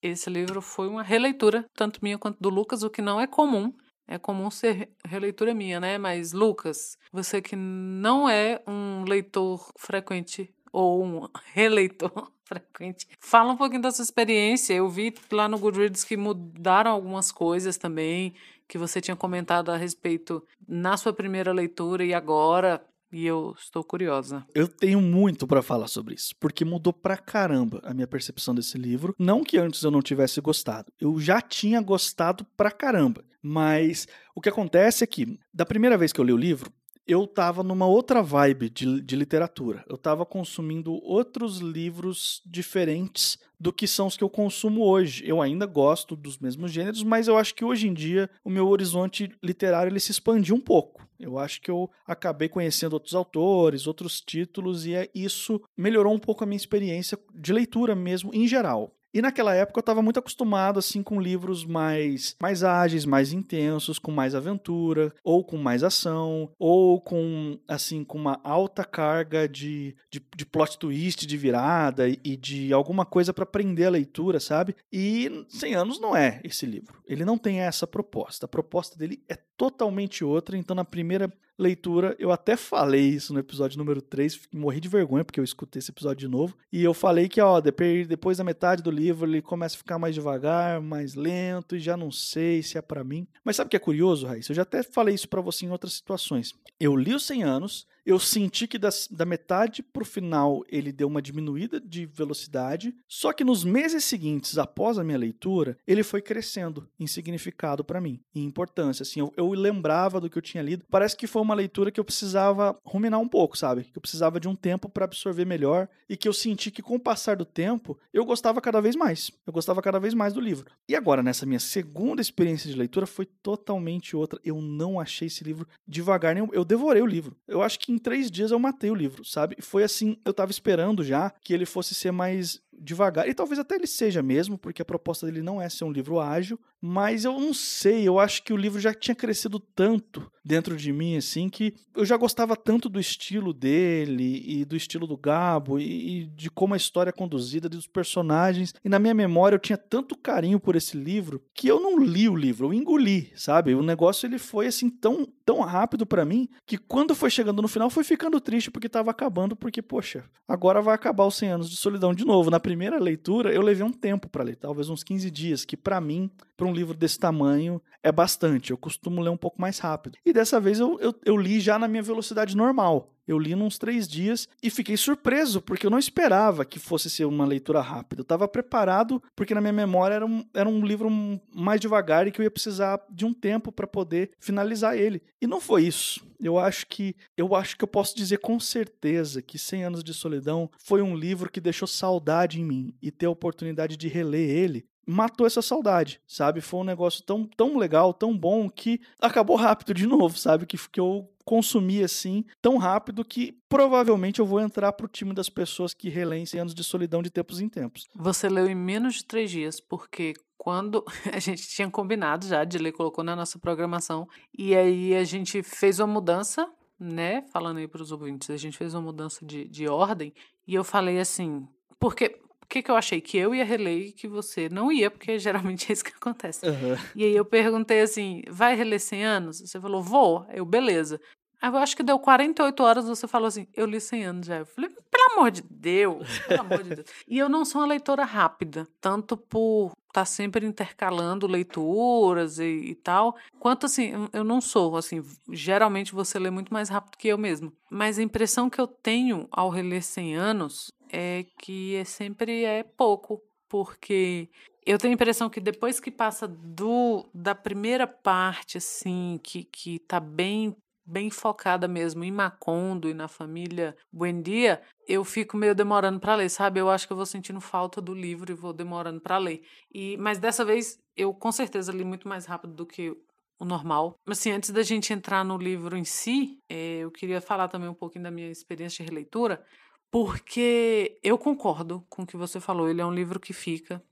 Esse 0.01 0.29
livro 0.29 0.61
foi 0.61 0.87
uma 0.87 1.01
releitura, 1.01 1.65
tanto 1.73 1.99
minha 2.03 2.17
quanto 2.17 2.37
do 2.39 2.49
Lucas, 2.49 2.83
o 2.83 2.89
que 2.89 3.01
não 3.01 3.19
é 3.19 3.25
comum. 3.25 3.73
É 4.07 4.17
comum 4.17 4.49
ser 4.49 4.89
releitura 5.05 5.53
minha, 5.53 5.79
né? 5.79 5.97
Mas, 5.97 6.33
Lucas, 6.33 6.97
você 7.11 7.41
que 7.41 7.55
não 7.55 8.27
é 8.27 8.61
um 8.67 9.03
leitor 9.07 9.69
frequente 9.77 10.53
ou 10.71 11.03
um 11.03 11.27
releitor 11.53 12.31
frequente, 12.43 13.07
fala 13.19 13.53
um 13.53 13.57
pouquinho 13.57 13.81
da 13.81 13.91
sua 13.91 14.03
experiência. 14.03 14.73
Eu 14.73 14.89
vi 14.89 15.13
lá 15.31 15.47
no 15.47 15.59
Goodreads 15.59 16.03
que 16.03 16.17
mudaram 16.17 16.91
algumas 16.91 17.31
coisas 17.31 17.77
também 17.77 18.33
que 18.69 18.77
você 18.77 19.01
tinha 19.01 19.15
comentado 19.15 19.71
a 19.71 19.75
respeito 19.75 20.45
na 20.67 20.95
sua 20.95 21.11
primeira 21.11 21.51
leitura 21.51 22.05
e 22.05 22.13
agora, 22.13 22.79
e 23.11 23.25
eu 23.25 23.55
estou 23.57 23.83
curiosa. 23.83 24.45
Eu 24.53 24.67
tenho 24.67 25.01
muito 25.01 25.47
para 25.47 25.63
falar 25.63 25.87
sobre 25.87 26.13
isso, 26.13 26.35
porque 26.39 26.63
mudou 26.63 26.93
pra 26.93 27.17
caramba 27.17 27.81
a 27.83 27.95
minha 27.95 28.07
percepção 28.07 28.53
desse 28.53 28.77
livro. 28.77 29.15
Não 29.17 29.43
que 29.43 29.57
antes 29.57 29.81
eu 29.81 29.89
não 29.89 30.03
tivesse 30.03 30.39
gostado, 30.39 30.93
eu 31.01 31.19
já 31.19 31.41
tinha 31.41 31.81
gostado 31.81 32.45
pra 32.55 32.69
caramba. 32.69 33.25
Mas 33.41 34.05
o 34.35 34.41
que 34.41 34.49
acontece 34.49 35.03
é 35.03 35.07
que, 35.07 35.39
da 35.51 35.65
primeira 35.65 35.97
vez 35.97 36.13
que 36.13 36.21
eu 36.21 36.25
li 36.25 36.33
o 36.33 36.37
livro, 36.37 36.71
eu 37.09 37.23
estava 37.23 37.63
numa 37.63 37.87
outra 37.87 38.21
vibe 38.21 38.69
de, 38.69 39.01
de 39.01 39.15
literatura. 39.15 39.83
Eu 39.89 39.95
estava 39.95 40.23
consumindo 40.27 40.93
outros 41.03 41.57
livros 41.57 42.39
diferentes 42.45 43.39
do 43.59 43.73
que 43.73 43.87
são 43.87 44.05
os 44.05 44.15
que 44.15 44.23
eu 44.23 44.29
consumo 44.29 44.83
hoje. 44.83 45.23
Eu 45.25 45.41
ainda 45.41 45.65
gosto 45.65 46.15
dos 46.15 46.37
mesmos 46.37 46.71
gêneros, 46.71 47.01
mas 47.01 47.27
eu 47.27 47.35
acho 47.35 47.55
que 47.55 47.65
hoje 47.65 47.87
em 47.87 47.93
dia 47.95 48.29
o 48.43 48.49
meu 48.49 48.67
horizonte 48.67 49.31
literário 49.43 49.89
ele 49.89 49.99
se 49.99 50.11
expandiu 50.11 50.55
um 50.55 50.61
pouco. 50.61 51.03
Eu 51.19 51.39
acho 51.39 51.59
que 51.61 51.71
eu 51.71 51.89
acabei 52.05 52.47
conhecendo 52.47 52.93
outros 52.93 53.15
autores, 53.15 53.87
outros 53.87 54.21
títulos, 54.21 54.85
e 54.85 54.93
é, 54.93 55.09
isso 55.13 55.59
melhorou 55.75 56.13
um 56.13 56.19
pouco 56.19 56.43
a 56.43 56.47
minha 56.47 56.55
experiência 56.55 57.17
de 57.33 57.51
leitura 57.51 57.95
mesmo, 57.95 58.29
em 58.35 58.47
geral. 58.47 58.93
E 59.13 59.21
naquela 59.21 59.55
época 59.55 59.79
eu 59.79 59.81
estava 59.81 60.01
muito 60.01 60.19
acostumado 60.19 60.79
assim 60.79 61.01
com 61.01 61.19
livros 61.19 61.65
mais 61.65 62.35
mais 62.41 62.63
ágeis, 62.63 63.05
mais 63.05 63.33
intensos, 63.33 63.97
com 63.97 64.11
mais 64.11 64.35
aventura, 64.35 65.13
ou 65.23 65.43
com 65.43 65.57
mais 65.57 65.83
ação, 65.83 66.51
ou 66.59 67.01
com 67.01 67.59
assim 67.67 68.03
com 68.03 68.17
uma 68.17 68.39
alta 68.43 68.83
carga 68.83 69.47
de, 69.47 69.95
de, 70.11 70.21
de 70.35 70.45
plot 70.45 70.77
twist, 70.77 71.25
de 71.25 71.37
virada 71.37 72.07
e 72.07 72.37
de 72.37 72.71
alguma 72.71 73.05
coisa 73.05 73.33
para 73.33 73.45
prender 73.45 73.87
a 73.87 73.91
leitura, 73.91 74.39
sabe? 74.39 74.75
E 74.91 75.45
100 75.49 75.75
anos 75.75 75.99
não 75.99 76.15
é 76.15 76.39
esse 76.43 76.65
livro. 76.65 77.01
Ele 77.07 77.25
não 77.25 77.37
tem 77.37 77.61
essa 77.61 77.87
proposta. 77.87 78.45
A 78.45 78.49
proposta 78.49 78.97
dele 78.97 79.23
é 79.27 79.35
totalmente 79.57 80.23
outra, 80.23 80.57
então 80.57 80.75
na 80.75 80.85
primeira 80.85 81.31
leitura. 81.59 82.15
Eu 82.17 82.31
até 82.31 82.55
falei 82.55 83.09
isso 83.09 83.33
no 83.33 83.39
episódio 83.39 83.77
número 83.77 84.01
3, 84.01 84.39
morri 84.53 84.79
de 84.79 84.87
vergonha 84.87 85.25
porque 85.25 85.39
eu 85.39 85.43
escutei 85.43 85.79
esse 85.79 85.91
episódio 85.91 86.19
de 86.19 86.27
novo. 86.27 86.55
E 86.71 86.83
eu 86.83 86.93
falei 86.93 87.27
que, 87.27 87.41
ó, 87.41 87.59
depois 87.59 88.37
da 88.37 88.43
metade 88.43 88.81
do 88.81 88.89
livro 88.89 89.29
ele 89.29 89.41
começa 89.41 89.75
a 89.75 89.77
ficar 89.77 89.99
mais 89.99 90.15
devagar, 90.15 90.81
mais 90.81 91.15
lento 91.15 91.75
e 91.75 91.79
já 91.79 91.97
não 91.97 92.11
sei 92.11 92.63
se 92.63 92.77
é 92.77 92.81
para 92.81 93.03
mim. 93.03 93.27
Mas 93.43 93.57
sabe 93.57 93.67
o 93.67 93.69
que 93.69 93.75
é 93.75 93.79
curioso, 93.79 94.25
Raíssa? 94.25 94.51
Eu 94.51 94.55
já 94.55 94.61
até 94.61 94.81
falei 94.81 95.13
isso 95.13 95.27
para 95.27 95.41
você 95.41 95.65
em 95.65 95.71
outras 95.71 95.93
situações. 95.93 96.53
Eu 96.79 96.95
li 96.95 97.13
os 97.13 97.25
100 97.25 97.43
anos, 97.43 97.87
eu 98.09 98.17
senti 98.17 98.65
que 98.65 98.79
das, 98.79 99.07
da 99.09 99.23
metade 99.23 99.83
pro 99.83 100.03
final 100.03 100.63
ele 100.67 100.91
deu 100.91 101.07
uma 101.07 101.21
diminuída 101.21 101.79
de 101.79 102.07
velocidade, 102.07 102.95
só 103.07 103.31
que 103.31 103.43
nos 103.43 103.63
meses 103.63 104.03
seguintes, 104.03 104.57
após 104.57 104.97
a 104.97 105.03
minha 105.03 105.17
leitura, 105.17 105.77
ele 105.85 106.01
foi 106.01 106.19
crescendo 106.19 106.89
em 106.99 107.05
significado 107.05 107.83
para 107.83 108.01
mim, 108.01 108.19
em 108.33 108.43
importância. 108.43 109.03
Assim, 109.03 109.19
eu, 109.19 109.31
eu 109.37 109.51
lembrava 109.51 110.19
do 110.19 110.27
que 110.27 110.39
eu 110.39 110.41
tinha 110.41 110.63
lido. 110.63 110.85
Parece 110.89 111.15
que 111.15 111.27
foi 111.27 111.39
uma 111.39 111.53
leitura 111.53 111.91
que 111.91 111.99
eu 111.99 112.03
precisava 112.03 112.75
ruminar 112.83 113.19
um 113.19 113.27
pouco, 113.27 113.55
sabe? 113.55 113.83
Que 113.83 113.97
eu 113.99 114.01
precisava 114.01 114.39
de 114.39 114.47
um 114.47 114.55
tempo 114.55 114.89
para 114.89 115.05
absorver 115.05 115.45
melhor 115.45 115.87
e 116.09 116.17
que 116.17 116.27
eu 116.27 116.33
senti 116.33 116.71
que 116.71 116.81
com 116.81 116.95
o 116.95 116.99
passar 116.99 117.35
do 117.35 117.45
tempo 117.45 117.95
eu 118.11 118.25
gostava 118.25 118.59
cada 118.59 118.81
vez 118.81 118.95
mais. 118.95 119.31
Eu 119.45 119.53
gostava 119.53 119.83
cada 119.83 119.99
vez 119.99 120.15
mais 120.15 120.33
do 120.33 120.41
livro. 120.41 120.71
E 120.87 120.95
agora, 120.95 121.21
nessa 121.21 121.45
minha 121.45 121.59
segunda 121.59 122.23
experiência 122.23 122.71
de 122.71 122.75
leitura, 122.75 123.05
foi 123.05 123.25
totalmente 123.25 124.15
outra. 124.15 124.39
Eu 124.43 124.59
não 124.59 124.99
achei 124.99 125.27
esse 125.27 125.43
livro 125.43 125.67
devagar 125.87 126.33
nenhum. 126.33 126.49
Eu 126.51 126.65
devorei 126.65 127.03
o 127.03 127.05
livro. 127.05 127.37
Eu 127.47 127.61
acho 127.61 127.77
que 127.77 127.91
em 127.91 127.98
três 127.99 128.31
dias 128.31 128.51
eu 128.51 128.59
matei 128.59 128.89
o 128.89 128.95
livro, 128.95 129.23
sabe? 129.23 129.57
Foi 129.59 129.83
assim, 129.83 130.17
eu 130.25 130.33
tava 130.33 130.51
esperando 130.51 131.03
já 131.03 131.31
que 131.41 131.53
ele 131.53 131.65
fosse 131.65 131.93
ser 131.93 132.11
mais 132.11 132.61
devagar. 132.73 133.27
E 133.27 133.33
talvez 133.33 133.59
até 133.59 133.75
ele 133.75 133.87
seja 133.87 134.23
mesmo, 134.23 134.57
porque 134.57 134.81
a 134.81 134.85
proposta 134.85 135.25
dele 135.25 135.41
não 135.41 135.61
é 135.61 135.69
ser 135.69 135.83
um 135.83 135.91
livro 135.91 136.19
ágil, 136.19 136.59
mas 136.81 137.25
eu 137.25 137.39
não 137.39 137.53
sei, 137.53 138.07
eu 138.07 138.19
acho 138.19 138.43
que 138.43 138.53
o 138.53 138.57
livro 138.57 138.79
já 138.79 138.93
tinha 138.93 139.15
crescido 139.15 139.59
tanto 139.59 140.29
dentro 140.43 140.75
de 140.75 140.91
mim, 140.91 141.15
assim, 141.17 141.49
que 141.49 141.75
eu 141.95 142.05
já 142.05 142.17
gostava 142.17 142.55
tanto 142.55 142.89
do 142.89 142.99
estilo 142.99 143.53
dele 143.53 144.43
e 144.45 144.65
do 144.65 144.75
estilo 144.75 145.05
do 145.05 145.17
Gabo 145.17 145.77
e, 145.79 146.21
e 146.21 146.25
de 146.25 146.49
como 146.49 146.73
a 146.73 146.77
história 146.77 147.09
é 147.09 147.13
conduzida, 147.13 147.69
dos 147.69 147.85
personagens. 147.85 148.73
E 148.83 148.89
na 148.89 148.97
minha 148.97 149.13
memória 149.13 149.55
eu 149.55 149.59
tinha 149.59 149.77
tanto 149.77 150.17
carinho 150.17 150.59
por 150.59 150.75
esse 150.75 150.97
livro 150.97 151.43
que 151.53 151.67
eu 151.67 151.79
não 151.79 151.99
li 151.99 152.27
o 152.27 152.35
livro, 152.35 152.67
eu 152.67 152.73
engoli, 152.73 153.31
sabe? 153.35 153.75
O 153.75 153.83
negócio 153.83 154.25
ele 154.25 154.39
foi 154.39 154.67
assim 154.67 154.89
tão, 154.89 155.27
tão 155.45 155.59
rápido 155.59 156.05
para 156.05 156.25
mim 156.25 156.47
que 156.65 156.77
quando 156.77 157.13
foi 157.13 157.29
chegando 157.29 157.61
no 157.61 157.67
final 157.67 157.89
foi 157.89 158.03
ficando 158.03 158.39
triste 158.39 158.71
porque 158.71 158.89
tava 158.89 159.11
acabando, 159.11 159.55
porque, 159.55 159.81
poxa, 159.81 160.23
agora 160.47 160.81
vai 160.81 160.95
acabar 160.95 161.25
os 161.25 161.35
100 161.35 161.49
anos 161.49 161.69
de 161.69 161.75
solidão 161.75 162.13
de 162.13 162.25
novo. 162.25 162.49
Na 162.49 162.59
primeira 162.59 162.97
leitura, 162.97 163.51
eu 163.51 163.61
levei 163.61 163.85
um 163.85 163.91
tempo 163.91 164.29
para 164.29 164.43
ler, 164.43 164.55
talvez 164.55 164.89
uns 164.89 165.03
15 165.03 165.29
dias, 165.29 165.65
que 165.65 165.77
para 165.77 166.01
mim, 166.01 166.31
para 166.57 166.67
um 166.69 166.73
livro 166.73 166.95
desse 166.95 167.19
tamanho, 167.19 167.81
é 168.01 168.11
bastante. 168.11 168.71
Eu 168.71 168.77
costumo 168.77 169.21
ler 169.21 169.29
um 169.29 169.37
pouco 169.37 169.59
mais 169.59 169.79
rápido. 169.79 170.17
E 170.25 170.31
dessa 170.31 170.59
vez 170.59 170.79
eu, 170.79 170.99
eu, 170.99 171.13
eu 171.25 171.37
li 171.37 171.59
já 171.59 171.77
na 171.77 171.87
minha 171.87 172.03
velocidade 172.03 172.55
normal. 172.55 173.13
Eu 173.29 173.37
li 173.37 173.55
nos 173.55 173.77
três 173.77 174.07
dias 174.07 174.47
e 174.61 174.71
fiquei 174.71 174.97
surpreso, 174.97 175.61
porque 175.61 175.85
eu 175.85 175.91
não 175.91 175.99
esperava 175.99 176.65
que 176.65 176.79
fosse 176.79 177.11
ser 177.11 177.25
uma 177.25 177.45
leitura 177.45 177.79
rápida. 177.79 178.21
Eu 178.21 178.23
estava 178.23 178.47
preparado, 178.47 179.21
porque 179.35 179.53
na 179.53 179.61
minha 179.61 179.71
memória 179.71 180.15
era 180.15 180.25
um, 180.25 180.43
era 180.51 180.67
um 180.67 180.83
livro 180.83 181.11
mais 181.53 181.79
devagar 181.79 182.25
e 182.25 182.31
que 182.31 182.41
eu 182.41 182.43
ia 182.43 182.49
precisar 182.49 182.99
de 183.07 183.25
um 183.25 183.33
tempo 183.33 183.71
para 183.71 183.85
poder 183.85 184.31
finalizar 184.39 184.97
ele. 184.97 185.21
E 185.39 185.45
não 185.45 185.61
foi 185.61 185.83
isso. 185.83 186.25
Eu 186.39 186.57
acho 186.57 186.87
que 186.87 187.15
eu 187.37 187.53
acho 187.53 187.77
que 187.77 187.83
eu 187.83 187.87
posso 187.87 188.15
dizer 188.15 188.39
com 188.39 188.59
certeza 188.59 189.43
que 189.43 189.59
100 189.59 189.83
anos 189.83 190.03
de 190.03 190.13
solidão 190.13 190.67
foi 190.79 191.03
um 191.03 191.15
livro 191.15 191.51
que 191.51 191.61
deixou 191.61 191.87
saudade 191.87 192.59
em 192.59 192.65
mim 192.65 192.95
e 192.99 193.11
ter 193.11 193.27
a 193.27 193.31
oportunidade 193.31 193.95
de 193.95 194.07
reler 194.07 194.49
ele 194.49 194.87
matou 195.09 195.47
essa 195.47 195.61
saudade, 195.61 196.21
sabe? 196.27 196.61
Foi 196.61 196.81
um 196.81 196.83
negócio 196.83 197.23
tão, 197.23 197.45
tão 197.45 197.77
legal, 197.77 198.13
tão 198.13 198.37
bom 198.37 198.69
que 198.69 199.01
acabou 199.19 199.55
rápido 199.55 199.93
de 199.93 200.05
novo, 200.07 200.37
sabe? 200.37 200.65
Que, 200.65 200.77
que 200.89 200.99
eu 200.99 201.27
consumi 201.43 202.03
assim 202.03 202.45
tão 202.61 202.77
rápido 202.77 203.25
que 203.25 203.57
provavelmente 203.67 204.39
eu 204.39 204.45
vou 204.45 204.59
entrar 204.59 204.93
pro 204.93 205.07
time 205.07 205.33
das 205.33 205.49
pessoas 205.49 205.95
que 205.95 206.11
100 206.11 206.59
anos 206.59 206.75
de 206.75 206.83
solidão 206.83 207.23
de 207.23 207.31
tempos 207.31 207.59
em 207.59 207.67
tempos. 207.67 208.05
Você 208.15 208.47
leu 208.47 208.67
em 208.67 208.75
menos 208.75 209.15
de 209.15 209.25
três 209.25 209.49
dias, 209.49 209.79
porque 209.79 210.35
quando 210.59 211.03
a 211.33 211.39
gente 211.39 211.67
tinha 211.67 211.89
combinado 211.89 212.45
já, 212.45 212.63
de 212.63 212.77
ler, 212.77 212.91
colocou 212.91 213.23
na 213.23 213.35
nossa 213.35 213.57
programação, 213.57 214.27
e 214.55 214.75
aí 214.75 215.15
a 215.15 215.23
gente 215.23 215.63
fez 215.63 215.99
uma 215.99 216.07
mudança, 216.07 216.69
né? 216.99 217.43
Falando 217.51 217.77
aí 217.77 217.87
para 217.87 218.03
os 218.03 218.11
ouvintes, 218.11 218.51
a 218.51 218.57
gente 218.57 218.77
fez 218.77 218.93
uma 218.93 219.01
mudança 219.01 219.43
de, 219.43 219.67
de 219.67 219.87
ordem, 219.87 220.31
e 220.67 220.75
eu 220.75 220.83
falei 220.83 221.19
assim, 221.19 221.67
porque 221.99 222.39
que, 222.69 222.83
que 222.83 222.91
eu 222.91 222.95
achei? 222.95 223.19
Que 223.19 223.37
eu 223.37 223.53
ia 223.53 223.65
reler 223.65 224.07
e 224.07 224.11
que 224.11 224.27
você 224.27 224.69
não 224.69 224.91
ia, 224.91 225.09
porque 225.09 225.37
geralmente 225.39 225.89
é 225.89 225.93
isso 225.93 226.03
que 226.03 226.13
acontece. 226.15 226.65
Uhum. 226.65 226.95
E 227.15 227.23
aí 227.23 227.35
eu 227.35 227.43
perguntei 227.43 228.01
assim: 228.01 228.43
vai 228.49 228.75
reler 228.75 228.99
100 228.99 229.25
anos? 229.25 229.59
Você 229.59 229.79
falou, 229.79 230.01
vou. 230.01 230.45
Eu, 230.53 230.65
beleza. 230.65 231.19
Aí 231.61 231.69
eu 231.69 231.77
acho 231.77 231.95
que 231.95 232.03
deu 232.03 232.17
48 232.17 232.81
horas, 232.81 233.05
você 233.05 233.27
falou 233.27 233.47
assim, 233.47 233.67
eu 233.75 233.85
li 233.85 233.99
100 233.99 234.23
anos 234.23 234.47
já. 234.47 234.59
Eu 234.59 234.65
falei, 234.65 234.89
pelo 235.11 235.33
amor 235.33 235.51
de 235.51 235.61
Deus, 235.61 236.39
pelo 236.47 236.61
amor 236.61 236.83
de 236.83 236.95
Deus. 236.95 237.07
E 237.27 237.37
eu 237.37 237.49
não 237.49 237.65
sou 237.65 237.81
uma 237.81 237.87
leitora 237.87 238.23
rápida, 238.23 238.87
tanto 239.01 239.35
por 239.35 239.91
estar 240.07 240.21
tá 240.21 240.25
sempre 240.25 240.65
intercalando 240.65 241.47
leituras 241.47 242.59
e, 242.59 242.91
e, 242.91 242.95
tal, 242.95 243.35
quanto 243.59 243.87
assim, 243.87 244.13
eu 244.31 244.45
não 244.45 244.61
sou, 244.61 244.95
assim, 244.95 245.21
geralmente 245.51 246.13
você 246.13 246.39
lê 246.39 246.49
muito 246.49 246.73
mais 246.73 246.87
rápido 246.87 247.17
que 247.17 247.27
eu 247.27 247.37
mesmo. 247.37 247.73
Mas 247.91 248.17
a 248.17 248.23
impressão 248.23 248.69
que 248.69 248.79
eu 248.79 248.87
tenho 248.87 249.45
ao 249.51 249.69
reler 249.69 250.01
100 250.01 250.37
anos 250.37 250.89
é 251.11 251.45
que 251.59 251.95
é 251.95 252.03
sempre 252.03 252.63
é 252.63 252.83
pouco, 252.83 253.41
porque 253.67 254.49
eu 254.85 254.97
tenho 254.97 255.13
a 255.13 255.15
impressão 255.15 255.49
que 255.49 255.59
depois 255.59 255.99
que 255.99 256.11
passa 256.11 256.47
do 256.47 257.29
da 257.33 257.53
primeira 257.53 258.07
parte 258.07 258.77
assim, 258.77 259.39
que 259.43 259.63
que 259.63 259.99
tá 259.99 260.19
bem 260.19 260.75
bem 261.05 261.31
focada 261.31 261.87
mesmo 261.87 262.23
em 262.23 262.31
Macondo 262.31 263.09
e 263.09 263.15
na 263.15 263.27
família 263.27 263.97
Buendia, 264.13 264.79
eu 265.07 265.23
fico 265.25 265.57
meio 265.57 265.73
demorando 265.73 266.19
para 266.19 266.35
ler, 266.35 266.49
sabe? 266.49 266.79
Eu 266.79 266.89
acho 266.89 267.07
que 267.07 267.13
eu 267.13 267.17
vou 267.17 267.25
sentindo 267.25 267.59
falta 267.59 267.99
do 267.99 268.13
livro 268.13 268.51
e 268.51 268.55
vou 268.55 268.71
demorando 268.71 269.19
para 269.19 269.37
ler. 269.39 269.63
E 269.91 270.15
mas 270.17 270.37
dessa 270.37 270.63
vez 270.63 270.99
eu 271.17 271.33
com 271.33 271.51
certeza 271.51 271.91
li 271.91 272.03
muito 272.03 272.27
mais 272.27 272.45
rápido 272.45 272.73
do 272.73 272.85
que 272.85 273.15
o 273.59 273.65
normal. 273.65 274.15
Mas 274.25 274.39
assim, 274.39 274.51
antes 274.51 274.69
da 274.69 274.83
gente 274.83 275.11
entrar 275.11 275.43
no 275.43 275.57
livro 275.57 275.97
em 275.97 276.05
si, 276.05 276.59
é, 276.69 276.99
eu 276.99 277.11
queria 277.11 277.41
falar 277.41 277.67
também 277.67 277.89
um 277.89 277.93
pouquinho 277.93 278.23
da 278.23 278.31
minha 278.31 278.49
experiência 278.49 279.03
de 279.03 279.09
releitura, 279.09 279.63
porque 280.11 281.19
eu 281.23 281.37
concordo 281.37 282.05
com 282.09 282.23
o 282.23 282.27
que 282.27 282.37
você 282.37 282.59
falou. 282.59 282.89
Ele 282.89 283.01
é 283.01 283.05
um 283.05 283.13
livro 283.13 283.39
que 283.39 283.53
fica 283.53 284.03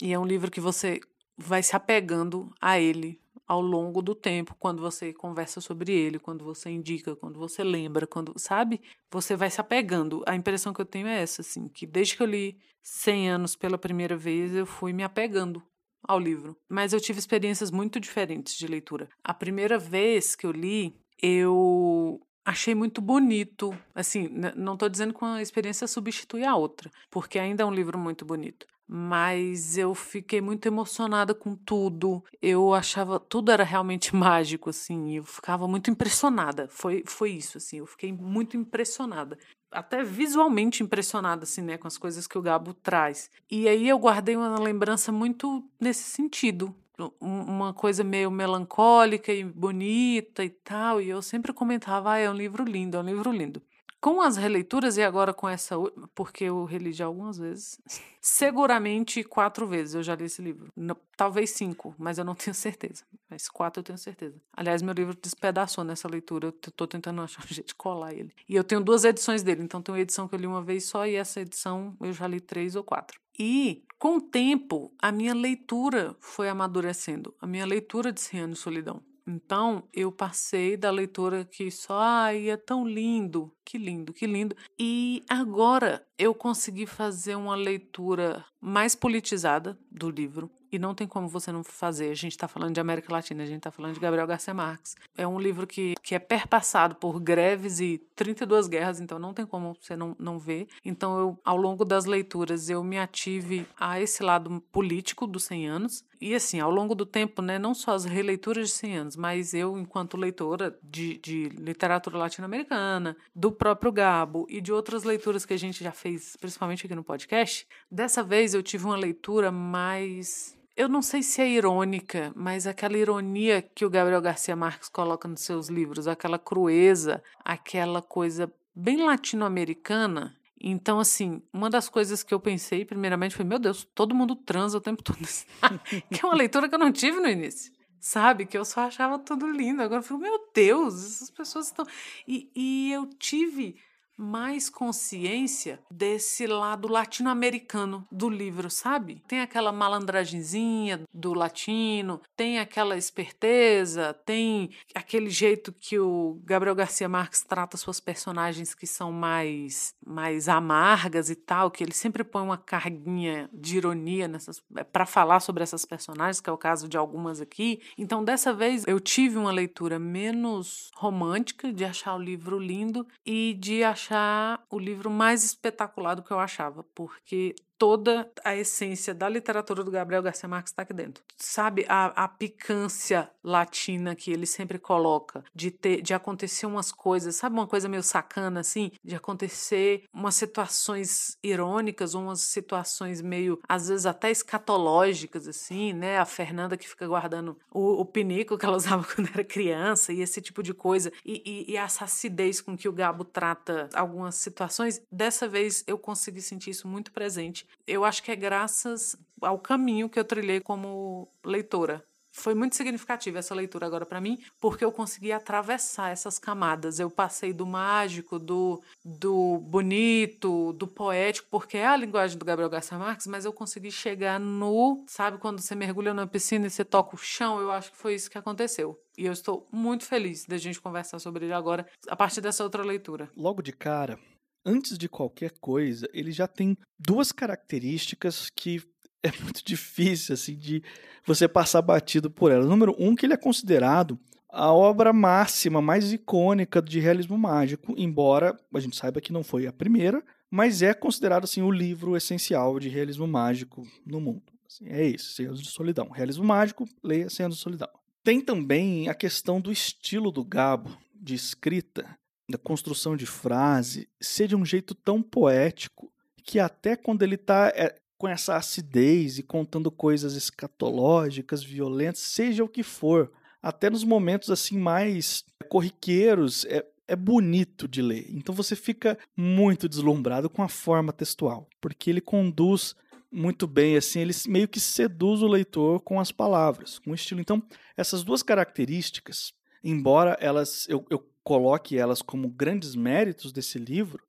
e 0.00 0.12
é 0.12 0.18
um 0.18 0.24
livro 0.24 0.50
que 0.50 0.60
você 0.60 1.00
vai 1.36 1.62
se 1.62 1.74
apegando 1.74 2.50
a 2.60 2.78
ele 2.78 3.20
ao 3.46 3.60
longo 3.60 4.00
do 4.00 4.14
tempo, 4.14 4.54
quando 4.58 4.80
você 4.80 5.12
conversa 5.12 5.60
sobre 5.60 5.92
ele, 5.92 6.18
quando 6.18 6.44
você 6.44 6.70
indica, 6.70 7.14
quando 7.14 7.38
você 7.38 7.62
lembra, 7.62 8.06
quando, 8.06 8.32
sabe? 8.38 8.80
Você 9.10 9.36
vai 9.36 9.50
se 9.50 9.60
apegando. 9.60 10.22
A 10.26 10.34
impressão 10.34 10.72
que 10.72 10.80
eu 10.80 10.86
tenho 10.86 11.06
é 11.06 11.20
essa, 11.20 11.42
assim, 11.42 11.68
que 11.68 11.86
desde 11.86 12.16
que 12.16 12.22
eu 12.22 12.26
li 12.26 12.58
100 12.82 13.30
anos 13.30 13.56
pela 13.56 13.76
primeira 13.76 14.16
vez, 14.16 14.54
eu 14.54 14.64
fui 14.64 14.92
me 14.92 15.02
apegando 15.02 15.62
ao 16.02 16.18
livro. 16.18 16.56
Mas 16.68 16.92
eu 16.92 17.00
tive 17.00 17.18
experiências 17.18 17.70
muito 17.70 18.00
diferentes 18.00 18.56
de 18.56 18.66
leitura. 18.66 19.08
A 19.22 19.34
primeira 19.34 19.78
vez 19.78 20.34
que 20.34 20.46
eu 20.46 20.50
li, 20.50 20.96
eu 21.20 22.20
achei 22.44 22.74
muito 22.74 23.00
bonito. 23.00 23.76
Assim, 23.94 24.28
não 24.56 24.74
estou 24.74 24.88
dizendo 24.88 25.14
que 25.14 25.24
uma 25.24 25.42
experiência 25.42 25.86
substitui 25.86 26.44
a 26.44 26.54
outra, 26.56 26.90
porque 27.10 27.38
ainda 27.38 27.62
é 27.62 27.66
um 27.66 27.74
livro 27.74 27.98
muito 27.98 28.24
bonito. 28.24 28.66
Mas 28.86 29.78
eu 29.78 29.94
fiquei 29.94 30.40
muito 30.40 30.66
emocionada 30.66 31.34
com 31.34 31.54
tudo. 31.54 32.22
Eu 32.42 32.74
achava 32.74 33.18
tudo 33.18 33.50
era 33.50 33.64
realmente 33.64 34.14
mágico, 34.16 34.70
assim. 34.70 35.16
Eu 35.16 35.24
ficava 35.24 35.66
muito 35.66 35.90
impressionada. 35.90 36.68
Foi, 36.68 37.02
foi 37.06 37.30
isso, 37.30 37.58
assim. 37.58 37.78
Eu 37.78 37.86
fiquei 37.86 38.12
muito 38.12 38.56
impressionada 38.56 39.38
até 39.72 40.04
visualmente 40.04 40.82
impressionada, 40.82 41.44
assim, 41.44 41.62
né, 41.62 41.78
com 41.78 41.88
as 41.88 41.96
coisas 41.96 42.26
que 42.26 42.36
o 42.36 42.42
Gabo 42.42 42.74
traz. 42.74 43.30
E 43.50 43.66
aí 43.66 43.88
eu 43.88 43.98
guardei 43.98 44.36
uma 44.36 44.60
lembrança 44.60 45.10
muito 45.10 45.64
nesse 45.80 46.02
sentido, 46.02 46.74
uma 47.20 47.72
coisa 47.72 48.04
meio 48.04 48.30
melancólica 48.30 49.32
e 49.32 49.44
bonita 49.44 50.44
e 50.44 50.50
tal, 50.50 51.00
e 51.00 51.08
eu 51.08 51.22
sempre 51.22 51.52
comentava, 51.52 52.12
ah, 52.12 52.18
é 52.18 52.30
um 52.30 52.34
livro 52.34 52.64
lindo, 52.64 52.96
é 52.96 53.00
um 53.00 53.06
livro 53.06 53.32
lindo. 53.32 53.62
Com 54.00 54.20
as 54.20 54.36
releituras 54.36 54.96
e 54.96 55.02
agora 55.02 55.32
com 55.32 55.48
essa, 55.48 55.76
porque 56.12 56.42
eu 56.44 56.64
reli 56.64 56.92
já 56.92 57.06
algumas 57.06 57.38
vezes, 57.38 57.80
seguramente 58.20 59.22
quatro 59.22 59.64
vezes 59.64 59.94
eu 59.94 60.02
já 60.02 60.16
li 60.16 60.24
esse 60.24 60.42
livro. 60.42 60.72
talvez 61.16 61.50
cinco, 61.50 61.94
mas 61.96 62.18
eu 62.18 62.24
não 62.24 62.34
tenho 62.34 62.52
certeza. 62.52 63.04
Mas 63.30 63.48
quatro 63.48 63.78
eu 63.78 63.84
tenho 63.84 63.98
certeza. 63.98 64.42
Aliás, 64.52 64.82
meu 64.82 64.92
livro 64.92 65.16
despedaçou 65.22 65.84
nessa 65.84 66.08
leitura, 66.08 66.48
eu 66.48 66.50
estou 66.50 66.86
tentando 66.86 67.22
achar 67.22 67.44
um 67.44 67.54
jeito 67.54 67.68
de 67.68 67.74
colar 67.76 68.12
ele. 68.12 68.34
E 68.48 68.56
eu 68.56 68.64
tenho 68.64 68.80
duas 68.80 69.04
edições 69.04 69.44
dele, 69.44 69.62
então 69.62 69.80
tem 69.80 69.94
uma 69.94 70.00
edição 70.00 70.26
que 70.26 70.34
eu 70.34 70.38
li 70.40 70.48
uma 70.48 70.62
vez 70.62 70.84
só 70.86 71.06
e 71.06 71.14
essa 71.14 71.40
edição 71.40 71.96
eu 72.00 72.12
já 72.12 72.26
li 72.26 72.40
três 72.40 72.74
ou 72.74 72.82
quatro. 72.82 73.20
E, 73.38 73.84
com 74.02 74.16
o 74.16 74.20
tempo, 74.20 74.92
a 75.00 75.12
minha 75.12 75.32
leitura 75.32 76.16
foi 76.18 76.48
amadurecendo. 76.48 77.32
A 77.40 77.46
minha 77.46 77.64
leitura 77.64 78.10
de 78.10 78.20
Cem 78.20 78.40
Anos 78.40 78.58
de 78.58 78.64
Solidão. 78.64 79.00
Então, 79.24 79.88
eu 79.92 80.10
passei 80.10 80.76
da 80.76 80.90
leitura 80.90 81.44
que 81.44 81.70
só, 81.70 82.00
ai, 82.00 82.50
é 82.50 82.56
tão 82.56 82.84
lindo, 82.84 83.54
que 83.64 83.78
lindo, 83.78 84.12
que 84.12 84.26
lindo. 84.26 84.56
E 84.76 85.22
agora 85.28 86.04
eu 86.18 86.34
consegui 86.34 86.84
fazer 86.84 87.36
uma 87.36 87.54
leitura 87.54 88.44
mais 88.60 88.96
politizada 88.96 89.78
do 89.88 90.10
livro. 90.10 90.50
E 90.72 90.78
não 90.78 90.94
tem 90.94 91.06
como 91.06 91.28
você 91.28 91.52
não 91.52 91.62
fazer. 91.62 92.10
A 92.10 92.14
gente 92.14 92.32
está 92.32 92.48
falando 92.48 92.74
de 92.74 92.80
América 92.80 93.12
Latina, 93.12 93.42
a 93.42 93.46
gente 93.46 93.58
está 93.58 93.70
falando 93.70 93.94
de 93.94 94.00
Gabriel 94.00 94.26
Garcia 94.26 94.54
Marques. 94.54 94.96
É 95.16 95.26
um 95.26 95.38
livro 95.38 95.66
que 95.66 95.94
que 96.02 96.16
é 96.16 96.18
perpassado 96.18 96.96
por 96.96 97.20
greves 97.20 97.80
e 97.80 97.98
32 98.16 98.66
guerras, 98.66 99.00
então 99.00 99.18
não 99.18 99.32
tem 99.32 99.46
como 99.46 99.76
você 99.80 99.96
não, 99.96 100.16
não 100.18 100.38
ver. 100.38 100.66
Então, 100.84 101.18
eu, 101.18 101.38
ao 101.44 101.56
longo 101.56 101.84
das 101.84 102.04
leituras, 102.04 102.68
eu 102.68 102.82
me 102.82 102.98
ative 102.98 103.66
a 103.78 104.00
esse 104.00 104.22
lado 104.22 104.60
político 104.72 105.26
dos 105.26 105.44
100 105.44 105.68
anos. 105.68 106.04
E 106.20 106.34
assim, 106.34 106.60
ao 106.60 106.70
longo 106.70 106.94
do 106.94 107.06
tempo, 107.06 107.40
né, 107.40 107.58
não 107.58 107.74
só 107.74 107.94
as 107.94 108.04
releituras 108.04 108.68
de 108.68 108.74
100 108.74 108.96
anos, 108.96 109.16
mas 109.16 109.54
eu, 109.54 109.78
enquanto 109.78 110.16
leitora 110.16 110.76
de, 110.82 111.18
de 111.18 111.48
literatura 111.50 112.18
latino-americana, 112.18 113.16
do 113.34 113.50
próprio 113.50 113.90
Gabo 113.90 114.46
e 114.48 114.60
de 114.60 114.72
outras 114.72 115.04
leituras 115.04 115.44
que 115.44 115.54
a 115.54 115.58
gente 115.58 115.82
já 115.82 115.92
fez, 115.92 116.36
principalmente 116.36 116.86
aqui 116.86 116.94
no 116.94 117.02
podcast, 117.02 117.66
dessa 117.90 118.22
vez 118.22 118.54
eu 118.54 118.62
tive 118.62 118.84
uma 118.84 118.96
leitura 118.96 119.50
mais 119.50 120.56
eu 120.76 120.88
não 120.88 121.02
sei 121.02 121.22
se 121.22 121.40
é 121.40 121.48
irônica, 121.48 122.32
mas 122.34 122.66
aquela 122.66 122.96
ironia 122.96 123.62
que 123.62 123.84
o 123.84 123.90
Gabriel 123.90 124.22
Garcia 124.22 124.56
Marques 124.56 124.88
coloca 124.88 125.28
nos 125.28 125.42
seus 125.42 125.68
livros, 125.68 126.08
aquela 126.08 126.38
crueza, 126.38 127.22
aquela 127.44 128.00
coisa 128.00 128.52
bem 128.74 129.04
latino-americana. 129.04 130.36
Então, 130.58 131.00
assim, 131.00 131.42
uma 131.52 131.68
das 131.68 131.88
coisas 131.88 132.22
que 132.22 132.32
eu 132.32 132.40
pensei, 132.40 132.84
primeiramente, 132.84 133.34
foi: 133.34 133.44
meu 133.44 133.58
Deus, 133.58 133.86
todo 133.94 134.14
mundo 134.14 134.34
transa 134.34 134.78
o 134.78 134.80
tempo 134.80 135.02
todo. 135.02 135.18
que 136.10 136.24
é 136.24 136.26
uma 136.26 136.36
leitura 136.36 136.68
que 136.68 136.74
eu 136.74 136.78
não 136.78 136.92
tive 136.92 137.18
no 137.20 137.28
início. 137.28 137.72
Sabe? 138.00 138.46
Que 138.46 138.56
eu 138.56 138.64
só 138.64 138.82
achava 138.82 139.18
tudo 139.18 139.50
lindo. 139.50 139.82
Agora 139.82 140.00
eu 140.00 140.04
fico: 140.04 140.18
meu 140.18 140.48
Deus, 140.54 140.94
essas 140.94 141.30
pessoas 141.30 141.66
estão. 141.66 141.84
E, 142.26 142.50
e 142.54 142.92
eu 142.92 143.06
tive 143.18 143.76
mais 144.22 144.70
consciência 144.70 145.80
desse 145.90 146.46
lado 146.46 146.86
latino-americano 146.86 148.06
do 148.10 148.30
livro, 148.30 148.70
sabe? 148.70 149.22
Tem 149.26 149.40
aquela 149.40 149.72
malandragenzinha 149.72 151.02
do 151.12 151.34
latino, 151.34 152.20
tem 152.36 152.60
aquela 152.60 152.96
esperteza, 152.96 154.14
tem 154.24 154.70
aquele 154.94 155.28
jeito 155.28 155.72
que 155.72 155.98
o 155.98 156.40
Gabriel 156.44 156.74
Garcia 156.74 157.08
Marques 157.08 157.42
trata 157.42 157.76
suas 157.76 157.98
personagens 157.98 158.74
que 158.74 158.86
são 158.86 159.10
mais 159.10 159.94
mais 160.06 160.48
amargas 160.48 161.28
e 161.28 161.34
tal, 161.34 161.70
que 161.70 161.82
ele 161.82 161.92
sempre 161.92 162.22
põe 162.22 162.42
uma 162.42 162.58
carguinha 162.58 163.50
de 163.52 163.76
ironia 163.78 164.28
nessas 164.28 164.62
é, 164.76 164.84
para 164.84 165.04
falar 165.04 165.40
sobre 165.40 165.62
essas 165.62 165.84
personagens, 165.84 166.40
que 166.40 166.48
é 166.48 166.52
o 166.52 166.58
caso 166.58 166.88
de 166.88 166.96
algumas 166.96 167.40
aqui. 167.40 167.80
Então, 167.98 168.22
dessa 168.22 168.52
vez 168.52 168.86
eu 168.86 169.00
tive 169.00 169.36
uma 169.36 169.50
leitura 169.50 169.98
menos 169.98 170.90
romântica 170.94 171.72
de 171.72 171.84
achar 171.84 172.14
o 172.14 172.22
livro 172.22 172.58
lindo 172.58 173.06
e 173.26 173.54
de 173.58 173.82
achar 173.82 174.11
achar 174.12 174.62
o 174.68 174.78
livro 174.78 175.10
mais 175.10 175.42
espetacular 175.44 176.14
do 176.14 176.22
que 176.22 176.30
eu 176.30 176.38
achava, 176.38 176.84
porque 176.94 177.54
toda 177.82 178.30
a 178.44 178.54
essência 178.54 179.12
da 179.12 179.28
literatura 179.28 179.82
do 179.82 179.90
Gabriel 179.90 180.22
Garcia 180.22 180.48
Marques 180.48 180.70
está 180.70 180.82
aqui 180.82 180.94
dentro. 180.94 181.20
Sabe 181.36 181.84
a, 181.88 182.24
a 182.24 182.28
picância 182.28 183.28
latina 183.42 184.14
que 184.14 184.30
ele 184.30 184.46
sempre 184.46 184.78
coloca, 184.78 185.42
de 185.52 185.72
ter, 185.72 186.00
de 186.00 186.14
acontecer 186.14 186.64
umas 186.64 186.92
coisas, 186.92 187.34
sabe 187.34 187.56
uma 187.56 187.66
coisa 187.66 187.88
meio 187.88 188.04
sacana 188.04 188.60
assim, 188.60 188.92
de 189.02 189.16
acontecer 189.16 190.04
umas 190.14 190.36
situações 190.36 191.36
irônicas, 191.42 192.14
umas 192.14 192.42
situações 192.42 193.20
meio 193.20 193.58
às 193.68 193.88
vezes 193.88 194.06
até 194.06 194.30
escatológicas 194.30 195.48
assim, 195.48 195.92
né? 195.92 196.18
A 196.18 196.24
Fernanda 196.24 196.76
que 196.76 196.88
fica 196.88 197.08
guardando 197.08 197.58
o, 197.68 198.00
o 198.00 198.04
pinico 198.04 198.56
que 198.56 198.64
ela 198.64 198.76
usava 198.78 199.02
quando 199.02 199.28
era 199.34 199.42
criança 199.42 200.12
e 200.12 200.20
esse 200.20 200.40
tipo 200.40 200.62
de 200.62 200.72
coisa 200.72 201.12
e, 201.24 201.42
e, 201.44 201.72
e 201.72 201.76
essa 201.76 202.04
acidez 202.04 202.60
com 202.60 202.76
que 202.76 202.88
o 202.88 202.92
Gabo 202.92 203.24
trata 203.24 203.88
algumas 203.92 204.36
situações. 204.36 205.02
Dessa 205.10 205.48
vez 205.48 205.82
eu 205.88 205.98
consegui 205.98 206.40
sentir 206.40 206.70
isso 206.70 206.86
muito 206.86 207.10
presente 207.10 207.66
eu 207.86 208.04
acho 208.04 208.22
que 208.22 208.30
é 208.30 208.36
graças 208.36 209.16
ao 209.40 209.58
caminho 209.58 210.08
que 210.08 210.18
eu 210.18 210.24
trilhei 210.24 210.60
como 210.60 211.28
leitora. 211.44 212.04
Foi 212.34 212.54
muito 212.54 212.74
significativa 212.74 213.38
essa 213.38 213.54
leitura 213.54 213.86
agora 213.86 214.06
para 214.06 214.20
mim, 214.20 214.38
porque 214.58 214.82
eu 214.82 214.90
consegui 214.90 215.30
atravessar 215.32 216.10
essas 216.10 216.38
camadas. 216.38 216.98
Eu 216.98 217.10
passei 217.10 217.52
do 217.52 217.66
mágico, 217.66 218.38
do, 218.38 218.82
do 219.04 219.58
bonito, 219.58 220.72
do 220.72 220.88
poético, 220.88 221.46
porque 221.50 221.76
é 221.76 221.86
a 221.86 221.96
linguagem 221.96 222.38
do 222.38 222.44
Gabriel 222.44 222.70
Garcia 222.70 222.98
Marques, 222.98 223.26
mas 223.26 223.44
eu 223.44 223.52
consegui 223.52 223.90
chegar 223.90 224.40
no. 224.40 225.04
Sabe 225.06 225.36
quando 225.36 225.60
você 225.60 225.74
mergulha 225.74 226.14
na 226.14 226.26
piscina 226.26 226.66
e 226.66 226.70
você 226.70 226.86
toca 226.86 227.14
o 227.14 227.18
chão? 227.18 227.60
Eu 227.60 227.70
acho 227.70 227.92
que 227.92 227.98
foi 227.98 228.14
isso 228.14 228.30
que 228.30 228.38
aconteceu. 228.38 228.98
E 229.18 229.26
eu 229.26 229.32
estou 229.32 229.68
muito 229.70 230.06
feliz 230.06 230.46
da 230.46 230.56
gente 230.56 230.80
conversar 230.80 231.18
sobre 231.18 231.44
ele 231.44 231.52
agora, 231.52 231.86
a 232.08 232.16
partir 232.16 232.40
dessa 232.40 232.64
outra 232.64 232.82
leitura. 232.82 233.28
Logo 233.36 233.60
de 233.60 233.72
cara, 233.72 234.18
antes 234.64 234.96
de 234.96 235.08
qualquer 235.08 235.52
coisa, 235.60 236.08
ele 236.12 236.32
já 236.32 236.46
tem 236.46 236.76
duas 236.98 237.32
características 237.32 238.48
que 238.54 238.82
é 239.22 239.30
muito 239.42 239.64
difícil 239.64 240.34
assim 240.34 240.56
de 240.56 240.82
você 241.26 241.46
passar 241.46 241.82
batido 241.82 242.30
por 242.30 242.50
elas. 242.50 242.66
Número 242.66 242.94
um, 242.98 243.14
que 243.14 243.26
ele 243.26 243.34
é 243.34 243.36
considerado 243.36 244.18
a 244.48 244.70
obra 244.72 245.12
máxima, 245.12 245.80
mais 245.80 246.12
icônica 246.12 246.82
de 246.82 247.00
realismo 247.00 247.38
mágico, 247.38 247.94
embora 247.96 248.54
a 248.74 248.80
gente 248.80 248.96
saiba 248.96 249.20
que 249.20 249.32
não 249.32 249.42
foi 249.42 249.66
a 249.66 249.72
primeira, 249.72 250.22
mas 250.50 250.82
é 250.82 250.92
considerado 250.92 251.44
assim 251.44 251.62
o 251.62 251.70
livro 251.70 252.14
essencial 252.14 252.78
de 252.78 252.90
realismo 252.90 253.26
mágico 253.26 253.86
no 254.04 254.20
mundo. 254.20 254.52
Assim, 254.66 254.86
é 254.88 255.06
isso, 255.06 255.42
Anos 255.42 255.62
de 255.62 255.70
Solidão. 255.70 256.10
Realismo 256.10 256.44
mágico, 256.44 256.86
leia 257.02 257.28
Anos 257.40 257.56
de 257.56 257.62
Solidão. 257.62 257.88
Tem 258.22 258.40
também 258.40 259.08
a 259.08 259.14
questão 259.14 259.60
do 259.60 259.72
estilo 259.72 260.30
do 260.30 260.44
Gabo 260.44 260.96
de 261.14 261.34
escrita, 261.34 262.18
da 262.52 262.58
construção 262.58 263.16
de 263.16 263.26
frase 263.26 264.08
ser 264.20 264.46
de 264.46 264.54
um 264.54 264.64
jeito 264.64 264.94
tão 264.94 265.22
poético 265.22 266.12
que 266.44 266.60
até 266.60 266.94
quando 266.94 267.22
ele 267.22 267.36
está 267.36 267.72
é, 267.74 267.86
eh, 267.86 267.96
com 268.18 268.28
essa 268.28 268.56
acidez 268.56 269.38
e 269.38 269.42
contando 269.42 269.90
coisas 269.90 270.34
escatológicas, 270.36 271.64
violentas, 271.64 272.20
seja 272.20 272.62
o 272.62 272.68
que 272.68 272.82
for, 272.82 273.32
até 273.60 273.90
nos 273.90 274.04
momentos 274.04 274.50
assim 274.50 274.78
mais 274.78 275.44
corriqueiros, 275.68 276.64
é, 276.66 276.84
é 277.08 277.16
bonito 277.16 277.88
de 277.88 278.02
ler. 278.02 278.26
Então 278.30 278.54
você 278.54 278.76
fica 278.76 279.18
muito 279.36 279.88
deslumbrado 279.88 280.48
com 280.48 280.62
a 280.62 280.68
forma 280.68 281.12
textual, 281.12 281.68
porque 281.80 282.10
ele 282.10 282.20
conduz 282.20 282.94
muito 283.32 283.66
bem, 283.66 283.96
assim, 283.96 284.20
ele 284.20 284.34
meio 284.46 284.68
que 284.68 284.78
seduz 284.78 285.40
o 285.40 285.48
leitor 285.48 286.00
com 286.00 286.20
as 286.20 286.30
palavras, 286.30 286.98
com 286.98 287.12
o 287.12 287.14
estilo. 287.14 287.40
Então, 287.40 287.62
essas 287.96 288.22
duas 288.22 288.42
características, 288.42 289.54
embora 289.82 290.36
elas 290.38 290.86
eu, 290.88 291.04
eu 291.08 291.26
coloque 291.42 291.98
elas 291.98 292.22
como 292.22 292.48
grandes 292.48 292.94
méritos 292.94 293.52
desse 293.52 293.78
livro, 293.78 294.22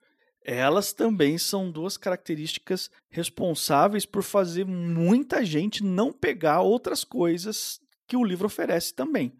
elas 0.43 0.91
também 0.91 1.37
são 1.37 1.71
duas 1.71 1.95
características 1.95 2.89
responsáveis 3.09 4.05
por 4.05 4.23
fazer 4.23 4.65
muita 4.65 5.45
gente 5.45 5.83
não 5.83 6.11
pegar 6.11 6.61
outras 6.61 7.03
coisas 7.03 7.79
que 8.07 8.17
o 8.17 8.23
livro 8.23 8.47
oferece 8.47 8.93
também 8.93 9.33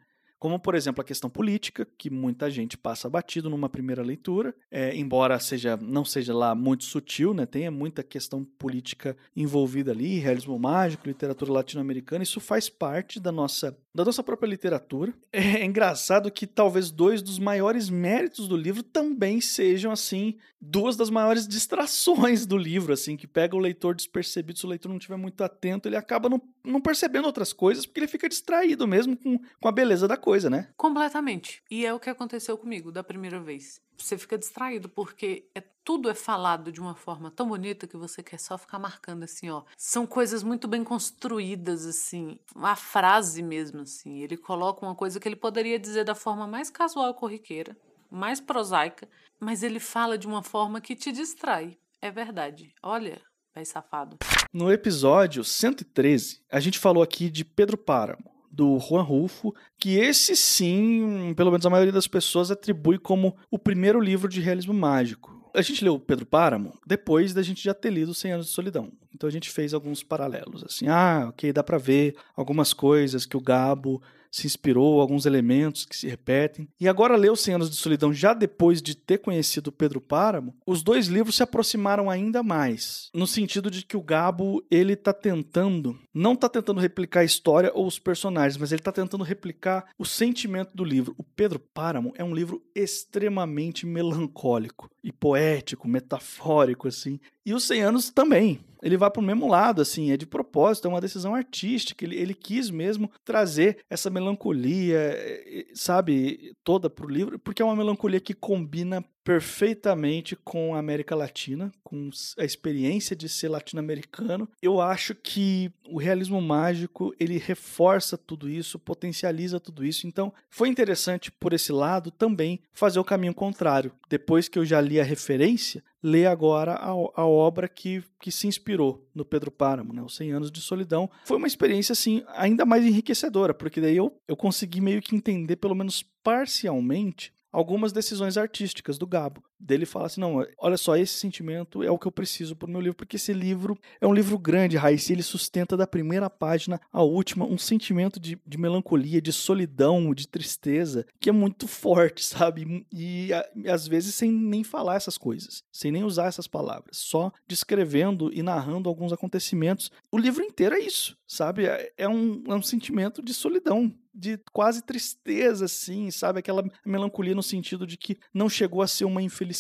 como 0.44 0.60
por 0.60 0.76
exemplo 0.76 1.02
a 1.02 1.06
questão 1.06 1.30
política, 1.30 1.88
que 1.98 2.10
muita 2.10 2.52
gente 2.52 2.78
passa 2.78 3.10
batido 3.10 3.50
numa 3.50 3.70
primeira 3.70 4.04
leitura, 4.04 4.54
é, 4.70 4.94
embora 4.94 5.40
seja 5.40 5.78
não 5.78 6.04
seja 6.04 6.36
lá 6.36 6.54
muito 6.54 6.84
sutil, 6.84 7.34
né, 7.34 7.46
tenha 7.46 7.72
muita 7.72 8.04
questão 8.04 8.44
política 8.44 9.16
envolvida 9.34 9.92
ali, 9.92 10.20
realismo 10.20 10.60
mágico, 10.60 11.08
literatura 11.08 11.50
latino-americana, 11.50 12.24
isso 12.24 12.42
faz 12.42 12.68
parte 12.68 13.22
da 13.22 13.32
nossa 13.32 13.74
da 13.96 14.04
nossa 14.04 14.24
própria 14.24 14.50
literatura. 14.50 15.14
É 15.32 15.64
engraçado 15.64 16.32
que 16.32 16.48
talvez 16.48 16.92
dois 16.92 17.22
dos 17.22 17.40
maiores 17.40 17.90
méritos 17.90 18.48
do 18.48 18.58
livro 18.58 18.84
também 18.84 19.40
sejam 19.40 19.92
assim 19.92 20.36
duas 20.66 20.96
das 20.96 21.10
maiores 21.10 21.48
distrações 21.48 22.46
do 22.46 22.58
livro, 22.58 22.94
assim, 22.94 23.18
que 23.18 23.28
pega 23.28 23.56
o 23.56 23.60
leitor 23.60 23.94
despercebido, 23.94 24.58
se 24.58 24.66
o 24.66 24.70
leitor 24.70 24.88
não 24.88 24.98
estiver 24.98 25.18
muito 25.18 25.44
atento, 25.44 25.90
ele 25.90 25.98
acaba 25.98 26.30
não, 26.30 26.42
não 26.64 26.80
percebendo 26.80 27.26
outras 27.26 27.52
coisas, 27.52 27.86
porque 27.86 28.00
ele 28.00 28.08
fica 28.08 28.30
distraído 28.30 28.88
mesmo 28.88 29.18
com, 29.18 29.38
com 29.60 29.68
a 29.68 29.72
beleza 29.72 30.08
da 30.08 30.16
coisa 30.16 30.33
coisa, 30.34 30.50
né? 30.50 30.68
Completamente. 30.76 31.62
E 31.70 31.86
é 31.86 31.94
o 31.94 32.00
que 32.00 32.10
aconteceu 32.10 32.58
comigo 32.58 32.92
da 32.92 33.04
primeira 33.04 33.40
vez. 33.40 33.80
Você 33.96 34.18
fica 34.18 34.36
distraído 34.36 34.90
porque 34.90 35.48
é 35.54 35.62
tudo 35.84 36.10
é 36.10 36.16
falado 36.16 36.72
de 36.72 36.82
uma 36.82 36.96
forma 36.96 37.30
tão 37.30 37.50
bonita 37.50 37.86
que 37.86 37.96
você 37.96 38.24
quer 38.24 38.40
só 38.40 38.58
ficar 38.58 38.80
marcando 38.80 39.22
assim, 39.22 39.52
ó. 39.52 39.62
São 39.78 40.08
coisas 40.08 40.42
muito 40.42 40.68
bem 40.68 40.84
construídas 40.84 41.86
assim, 41.86 42.40
a 42.56 42.76
frase 42.76 43.44
mesmo 43.44 43.82
assim. 43.82 44.24
Ele 44.24 44.36
coloca 44.36 44.84
uma 44.84 44.96
coisa 44.96 45.20
que 45.20 45.28
ele 45.28 45.36
poderia 45.36 45.78
dizer 45.78 46.04
da 46.04 46.16
forma 46.16 46.48
mais 46.48 46.72
casual 46.72 47.12
e 47.12 47.14
corriqueira, 47.14 47.78
mais 48.10 48.42
prosaica, 48.42 49.08
mas 49.40 49.62
ele 49.62 49.80
fala 49.80 50.18
de 50.18 50.26
uma 50.26 50.42
forma 50.42 50.82
que 50.82 50.96
te 50.96 51.12
distrai. 51.12 51.78
É 52.02 52.10
verdade. 52.10 52.74
Olha, 52.82 53.22
vai 53.54 53.66
safado. 53.66 54.18
No 54.52 54.72
episódio 54.72 55.44
113, 55.44 56.42
a 56.52 56.60
gente 56.60 56.80
falou 56.80 57.04
aqui 57.04 57.30
de 57.30 57.46
Pedro 57.46 57.78
Páramo 57.78 58.33
do 58.54 58.78
Juan 58.78 59.02
Rulfo, 59.02 59.54
que 59.80 59.98
esse 59.98 60.36
sim, 60.36 61.34
pelo 61.36 61.50
menos 61.50 61.66
a 61.66 61.70
maioria 61.72 61.92
das 61.92 62.08
pessoas 62.08 62.52
atribui 62.52 63.00
como 63.00 63.36
o 63.50 63.58
primeiro 63.58 64.00
livro 64.00 64.30
de 64.30 64.40
realismo 64.40 64.74
mágico. 64.74 65.34
A 65.56 65.62
gente 65.62 65.84
leu 65.84 66.00
Pedro 66.00 66.26
Páramo 66.26 66.80
depois 66.86 67.34
da 67.34 67.42
gente 67.42 67.64
já 67.64 67.74
ter 67.74 67.90
lido 67.90 68.14
Cem 68.14 68.32
Anos 68.32 68.48
de 68.48 68.52
Solidão. 68.52 68.92
Então 69.14 69.28
a 69.28 69.32
gente 69.32 69.50
fez 69.50 69.74
alguns 69.74 70.04
paralelos, 70.04 70.64
assim, 70.64 70.88
ah, 70.88 71.28
ok, 71.30 71.52
dá 71.52 71.64
para 71.64 71.78
ver 71.78 72.16
algumas 72.36 72.74
coisas 72.74 73.26
que 73.26 73.38
o 73.38 73.42
Gabo 73.42 74.02
se 74.34 74.48
inspirou, 74.48 75.00
alguns 75.00 75.28
elementos 75.28 75.86
que 75.86 75.96
se 75.96 76.08
repetem. 76.08 76.68
E 76.80 76.88
agora 76.88 77.16
Os 77.32 77.40
100 77.40 77.56
Anos 77.56 77.70
de 77.70 77.76
Solidão, 77.76 78.12
já 78.12 78.34
depois 78.34 78.82
de 78.82 78.96
ter 78.96 79.20
conhecido 79.20 79.72
Pedro 79.72 80.02
Páramo, 80.02 80.56
os 80.66 80.82
dois 80.82 81.08
livros 81.08 81.36
se 81.36 81.44
aproximaram 81.44 82.10
ainda 82.10 82.42
mais, 82.42 83.10
no 83.14 83.28
sentido 83.28 83.70
de 83.70 83.86
que 83.86 83.96
o 83.96 84.02
Gabo, 84.02 84.66
ele 84.72 84.96
tá 84.96 85.14
tentando, 85.14 86.00
não 86.14 86.36
tá 86.36 86.50
tentando 86.50 86.82
replicar 86.82 87.20
a 87.20 87.26
história 87.26 87.72
ou 87.74 87.86
os 87.86 88.00
personagens, 88.00 88.58
mas 88.58 88.72
ele 88.72 88.82
tá 88.82 88.92
tentando 88.92 89.24
replicar 89.24 89.86
o 89.98 90.06
sentimento 90.06 90.72
do 90.74 90.84
livro. 90.84 91.14
O 91.18 91.24
Pedro 91.24 91.60
Páramo 91.60 92.12
é 92.16 92.24
um 92.24 92.34
livro 92.34 92.64
extremamente 92.76 93.86
melancólico 93.86 94.90
e 95.04 95.12
poético, 95.12 95.88
metafórico, 95.88 96.88
assim. 96.88 97.20
E 97.46 97.54
os 97.54 97.64
100 97.66 97.82
anos 97.82 98.10
também. 98.10 98.60
Ele 98.84 98.98
vai 98.98 99.10
para 99.10 99.22
o 99.22 99.26
mesmo 99.26 99.48
lado, 99.48 99.82
assim, 99.82 100.12
é 100.12 100.18
de 100.18 100.26
propósito, 100.26 100.88
é 100.88 100.90
uma 100.90 101.02
decisão 101.02 101.34
artística. 101.34 102.04
Ele, 102.04 102.18
ele 102.18 102.34
quis 102.34 102.70
mesmo 102.70 103.10
trazer 103.24 103.78
essa 103.90 104.10
melancolia, 104.10 105.00
eh, 105.00 105.66
sabe, 105.74 106.54
toda 106.64 106.90
para 106.90 107.06
o 107.06 107.10
livro, 107.10 107.40
porque 107.40 107.62
é 107.62 107.66
uma 107.66 107.76
melancolia 107.76 108.20
que 108.20 108.34
combina 108.34 109.04
perfeitamente 109.24 110.36
com 110.36 110.76
a 110.76 110.80
América 110.80 111.16
Latina, 111.16 111.72
com 111.84 112.10
a 112.38 112.44
experiência 112.44 113.16
de 113.16 113.30
ser 113.30 113.48
latino-americano. 113.48 114.50
Eu 114.62 114.82
acho 114.82 115.16
que 115.16 115.72
o 115.90 115.98
realismo 115.98 116.42
mágico, 116.42 117.14
ele 117.20 117.38
reforça 117.38 118.18
tudo 118.18 118.50
isso, 118.50 118.78
potencializa 118.78 119.60
tudo 119.60 119.86
isso. 119.86 120.06
Então, 120.06 120.34
foi 120.50 120.68
interessante 120.68 121.32
por 121.32 121.54
esse 121.54 121.72
lado 121.72 122.12
também 122.12 122.60
fazer 122.74 123.00
o 123.00 123.04
caminho 123.04 123.34
contrário. 123.34 123.92
Depois 124.10 124.48
que 124.48 124.60
eu 124.60 124.66
já 124.66 124.82
li 124.82 125.00
a 125.00 125.04
referência, 125.04 125.84
ler 126.04 126.26
agora 126.26 126.74
a, 126.74 126.90
a 126.90 127.26
obra 127.26 127.68
que, 127.70 128.04
que 128.20 128.32
se 128.32 128.46
inspirou 128.46 129.08
no 129.16 129.24
Pedro 129.24 129.50
Páramo, 129.50 129.94
né? 129.94 130.02
Os 130.02 130.16
100 130.18 130.32
Anos 130.34 130.52
de 130.52 130.60
Solidão. 130.60 131.10
Foi 131.24 131.38
uma 131.38 131.48
experiência, 131.48 131.94
assim, 131.94 132.24
ainda 132.36 132.66
mais 132.66 132.86
enriquecedora, 132.86 133.54
porque 133.54 133.80
daí 133.80 133.96
eu, 133.96 134.14
eu 134.28 134.36
consegui 134.36 134.82
meio 134.82 135.02
que 135.02 135.16
entender, 135.16 135.56
pelo 135.56 135.76
menos 135.76 136.04
parcialmente, 136.22 137.33
algumas 137.54 137.94
decisões 137.94 138.36
artísticas 138.36 138.98
do 138.98 139.06
Gabo. 139.06 139.44
Dele 139.64 139.86
fala 139.86 140.08
assim: 140.08 140.20
não, 140.20 140.46
olha 140.58 140.76
só, 140.76 140.98
esse 140.98 141.14
sentimento 141.14 141.82
é 141.82 141.90
o 141.90 141.98
que 141.98 142.06
eu 142.06 142.12
preciso 142.12 142.56
para 142.56 142.68
o 142.68 142.72
meu 142.72 142.82
livro, 142.82 142.98
porque 142.98 143.16
esse 143.16 143.32
livro 143.32 143.80
é 144.02 144.06
um 144.06 144.14
livro 144.14 144.38
grande, 144.38 144.76
Raíssa, 144.76 145.14
ele 145.14 145.24
sustenta 145.24 145.78
da 145.78 145.88
primeira 145.88 146.30
página 146.30 146.82
à 146.92 147.02
última 147.02 147.46
um 147.46 147.58
sentimento 147.58 148.20
de, 148.20 148.38
de 148.46 148.58
melancolia, 148.58 149.22
de 149.22 149.32
solidão, 149.32 150.14
de 150.14 150.28
tristeza, 150.28 151.06
que 151.20 151.30
é 151.30 151.32
muito 151.32 151.66
forte, 151.66 152.24
sabe? 152.26 152.86
E, 152.92 153.30
e 153.56 153.70
às 153.70 153.88
vezes 153.88 154.16
sem 154.16 154.32
nem 154.32 154.64
falar 154.64 154.96
essas 154.96 155.18
coisas, 155.18 155.64
sem 155.72 155.92
nem 155.92 156.04
usar 156.04 156.28
essas 156.28 156.48
palavras, 156.48 156.98
só 156.98 157.32
descrevendo 157.48 158.30
e 158.34 158.44
narrando 158.44 158.90
alguns 158.90 159.14
acontecimentos. 159.14 159.90
O 160.12 160.18
livro 160.18 160.44
inteiro 160.44 160.76
é 160.76 160.80
isso, 160.80 161.18
sabe? 161.26 161.66
É, 161.66 161.92
é 161.98 162.08
um, 162.08 162.44
é 162.48 162.54
um 162.54 162.62
sentimento 162.62 163.22
de 163.22 163.34
solidão, 163.34 163.94
de 164.14 164.40
quase 164.52 164.84
tristeza, 164.84 165.66
assim, 165.66 166.12
sabe? 166.12 166.40
Aquela 166.40 166.64
melancolia 166.86 167.34
no 167.34 167.42
sentido 167.42 167.88
de 167.88 167.98
que 167.98 168.18
não 168.34 168.48
chegou 168.48 168.82
a 168.82 168.88
ser 168.88 169.06
uma 169.06 169.22
infelicidade, 169.22 169.53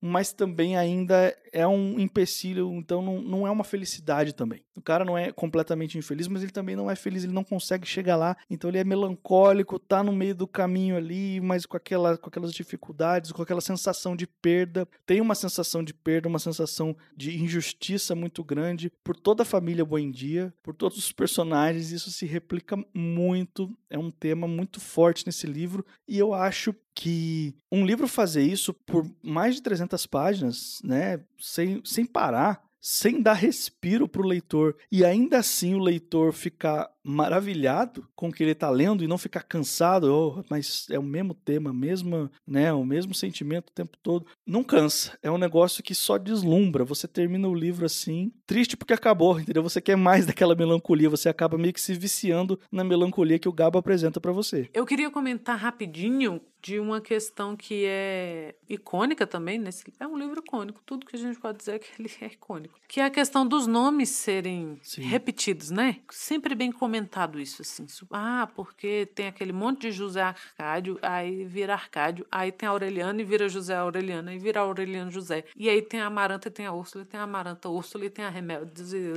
mas 0.00 0.32
também 0.32 0.76
ainda 0.76 1.36
é 1.52 1.66
um 1.66 1.98
empecilho, 1.98 2.72
então 2.74 3.00
não, 3.00 3.20
não 3.20 3.46
é 3.46 3.50
uma 3.50 3.64
felicidade 3.64 4.34
também. 4.34 4.62
O 4.74 4.82
cara 4.82 5.04
não 5.04 5.16
é 5.16 5.32
completamente 5.32 5.96
infeliz, 5.96 6.28
mas 6.28 6.42
ele 6.42 6.52
também 6.52 6.76
não 6.76 6.90
é 6.90 6.94
feliz, 6.94 7.24
ele 7.24 7.32
não 7.32 7.42
consegue 7.42 7.86
chegar 7.86 8.16
lá, 8.16 8.36
então 8.50 8.68
ele 8.68 8.78
é 8.78 8.84
melancólico, 8.84 9.78
tá 9.78 10.02
no 10.02 10.12
meio 10.12 10.34
do 10.34 10.46
caminho 10.46 10.96
ali, 10.96 11.40
mas 11.40 11.64
com, 11.64 11.76
aquela, 11.76 12.18
com 12.18 12.28
aquelas 12.28 12.52
dificuldades, 12.52 13.32
com 13.32 13.42
aquela 13.42 13.60
sensação 13.60 14.14
de 14.14 14.26
perda. 14.26 14.86
Tem 15.06 15.20
uma 15.20 15.34
sensação 15.34 15.82
de 15.82 15.94
perda, 15.94 16.28
uma 16.28 16.38
sensação 16.38 16.96
de 17.16 17.42
injustiça 17.42 18.14
muito 18.14 18.44
grande 18.44 18.92
por 19.02 19.16
toda 19.16 19.42
a 19.42 19.46
família 19.46 19.84
Buendia, 19.84 20.52
por 20.62 20.74
todos 20.74 20.98
os 20.98 21.12
personagens, 21.12 21.90
isso 21.90 22.10
se 22.10 22.26
replica 22.26 22.76
muito, 22.94 23.76
é 23.90 23.98
um 23.98 24.10
tema 24.10 24.46
muito 24.46 24.80
forte 24.80 25.24
nesse 25.26 25.46
livro, 25.46 25.84
e 26.06 26.18
eu 26.18 26.34
acho 26.34 26.74
que 26.94 27.54
um 27.70 27.84
livro 27.84 28.08
fazer 28.08 28.42
isso 28.42 28.72
por 28.72 29.08
mais 29.22 29.54
de 29.54 29.62
300 29.62 30.06
páginas, 30.06 30.80
né, 30.82 31.20
sem, 31.38 31.82
sem 31.84 32.04
parar, 32.04 32.62
sem 32.80 33.20
dar 33.20 33.34
respiro 33.34 34.06
para 34.08 34.22
o 34.22 34.26
leitor 34.26 34.76
e 34.92 35.04
ainda 35.04 35.38
assim 35.38 35.74
o 35.74 35.80
leitor 35.80 36.32
ficar 36.32 36.88
maravilhado 37.06 38.06
com 38.16 38.28
o 38.28 38.32
que 38.32 38.42
ele 38.42 38.50
está 38.50 38.68
lendo 38.68 39.04
e 39.04 39.06
não 39.06 39.16
ficar 39.16 39.42
cansado, 39.42 40.12
oh, 40.12 40.44
mas 40.50 40.86
é 40.90 40.98
o 40.98 41.02
mesmo 41.02 41.34
tema, 41.34 41.72
mesmo, 41.72 42.28
né, 42.46 42.72
o 42.72 42.84
mesmo 42.84 43.14
sentimento 43.14 43.68
o 43.70 43.72
tempo 43.72 43.96
todo. 44.02 44.26
Não 44.44 44.64
cansa. 44.64 45.16
É 45.22 45.30
um 45.30 45.38
negócio 45.38 45.82
que 45.82 45.94
só 45.94 46.18
deslumbra. 46.18 46.84
Você 46.84 47.06
termina 47.06 47.48
o 47.48 47.54
livro 47.54 47.86
assim, 47.86 48.32
triste 48.44 48.76
porque 48.76 48.92
acabou, 48.92 49.38
entendeu? 49.38 49.62
Você 49.62 49.80
quer 49.80 49.96
mais 49.96 50.26
daquela 50.26 50.54
melancolia, 50.54 51.08
você 51.08 51.28
acaba 51.28 51.56
meio 51.56 51.72
que 51.72 51.80
se 51.80 51.94
viciando 51.94 52.58
na 52.72 52.82
melancolia 52.82 53.38
que 53.38 53.48
o 53.48 53.52
Gabo 53.52 53.78
apresenta 53.78 54.20
para 54.20 54.32
você. 54.32 54.68
Eu 54.74 54.84
queria 54.84 55.10
comentar 55.10 55.56
rapidinho 55.56 56.40
de 56.60 56.80
uma 56.80 57.00
questão 57.00 57.56
que 57.56 57.84
é 57.86 58.56
icônica 58.68 59.24
também 59.24 59.56
nesse 59.56 59.84
é 60.00 60.06
um 60.06 60.18
livro 60.18 60.40
icônico 60.40 60.80
tudo 60.84 61.06
que 61.06 61.14
a 61.14 61.18
gente 61.18 61.38
pode 61.38 61.58
dizer 61.58 61.74
é 61.74 61.78
que 61.78 61.86
ele 61.96 62.10
é 62.20 62.26
icônico 62.26 62.74
que 62.88 62.98
é 62.98 63.04
a 63.04 63.10
questão 63.10 63.46
dos 63.46 63.68
nomes 63.68 64.08
serem 64.08 64.76
Sim. 64.82 65.02
repetidos 65.02 65.70
né 65.70 66.00
sempre 66.10 66.56
bem 66.56 66.72
comentado 66.72 66.95
comentado 66.96 67.38
isso, 67.38 67.62
assim. 67.62 67.86
Ah, 68.10 68.48
porque 68.54 69.06
tem 69.14 69.26
aquele 69.26 69.52
monte 69.52 69.82
de 69.82 69.92
José 69.92 70.22
Arcádio, 70.22 70.98
aí 71.02 71.44
vira 71.44 71.74
Arcádio, 71.74 72.26
aí 72.30 72.50
tem 72.50 72.68
Aureliano 72.68 73.20
e 73.20 73.24
vira 73.24 73.48
José 73.48 73.76
Aureliano, 73.76 74.32
e 74.32 74.38
vira 74.38 74.60
Aureliano 74.60 75.10
José. 75.10 75.44
E 75.54 75.68
aí 75.68 75.82
tem 75.82 76.00
a 76.00 76.06
Amaranta 76.06 76.48
e 76.48 76.50
tem 76.50 76.66
a 76.66 76.72
Úrsula, 76.72 77.04
e 77.04 77.06
tem 77.06 77.20
a 77.20 77.24
Amaranta 77.24 77.68
Úrsula 77.68 78.06
e 78.06 78.10
tem 78.10 78.24
a 78.24 78.30
Remeldes 78.30 78.92
e 78.92 79.12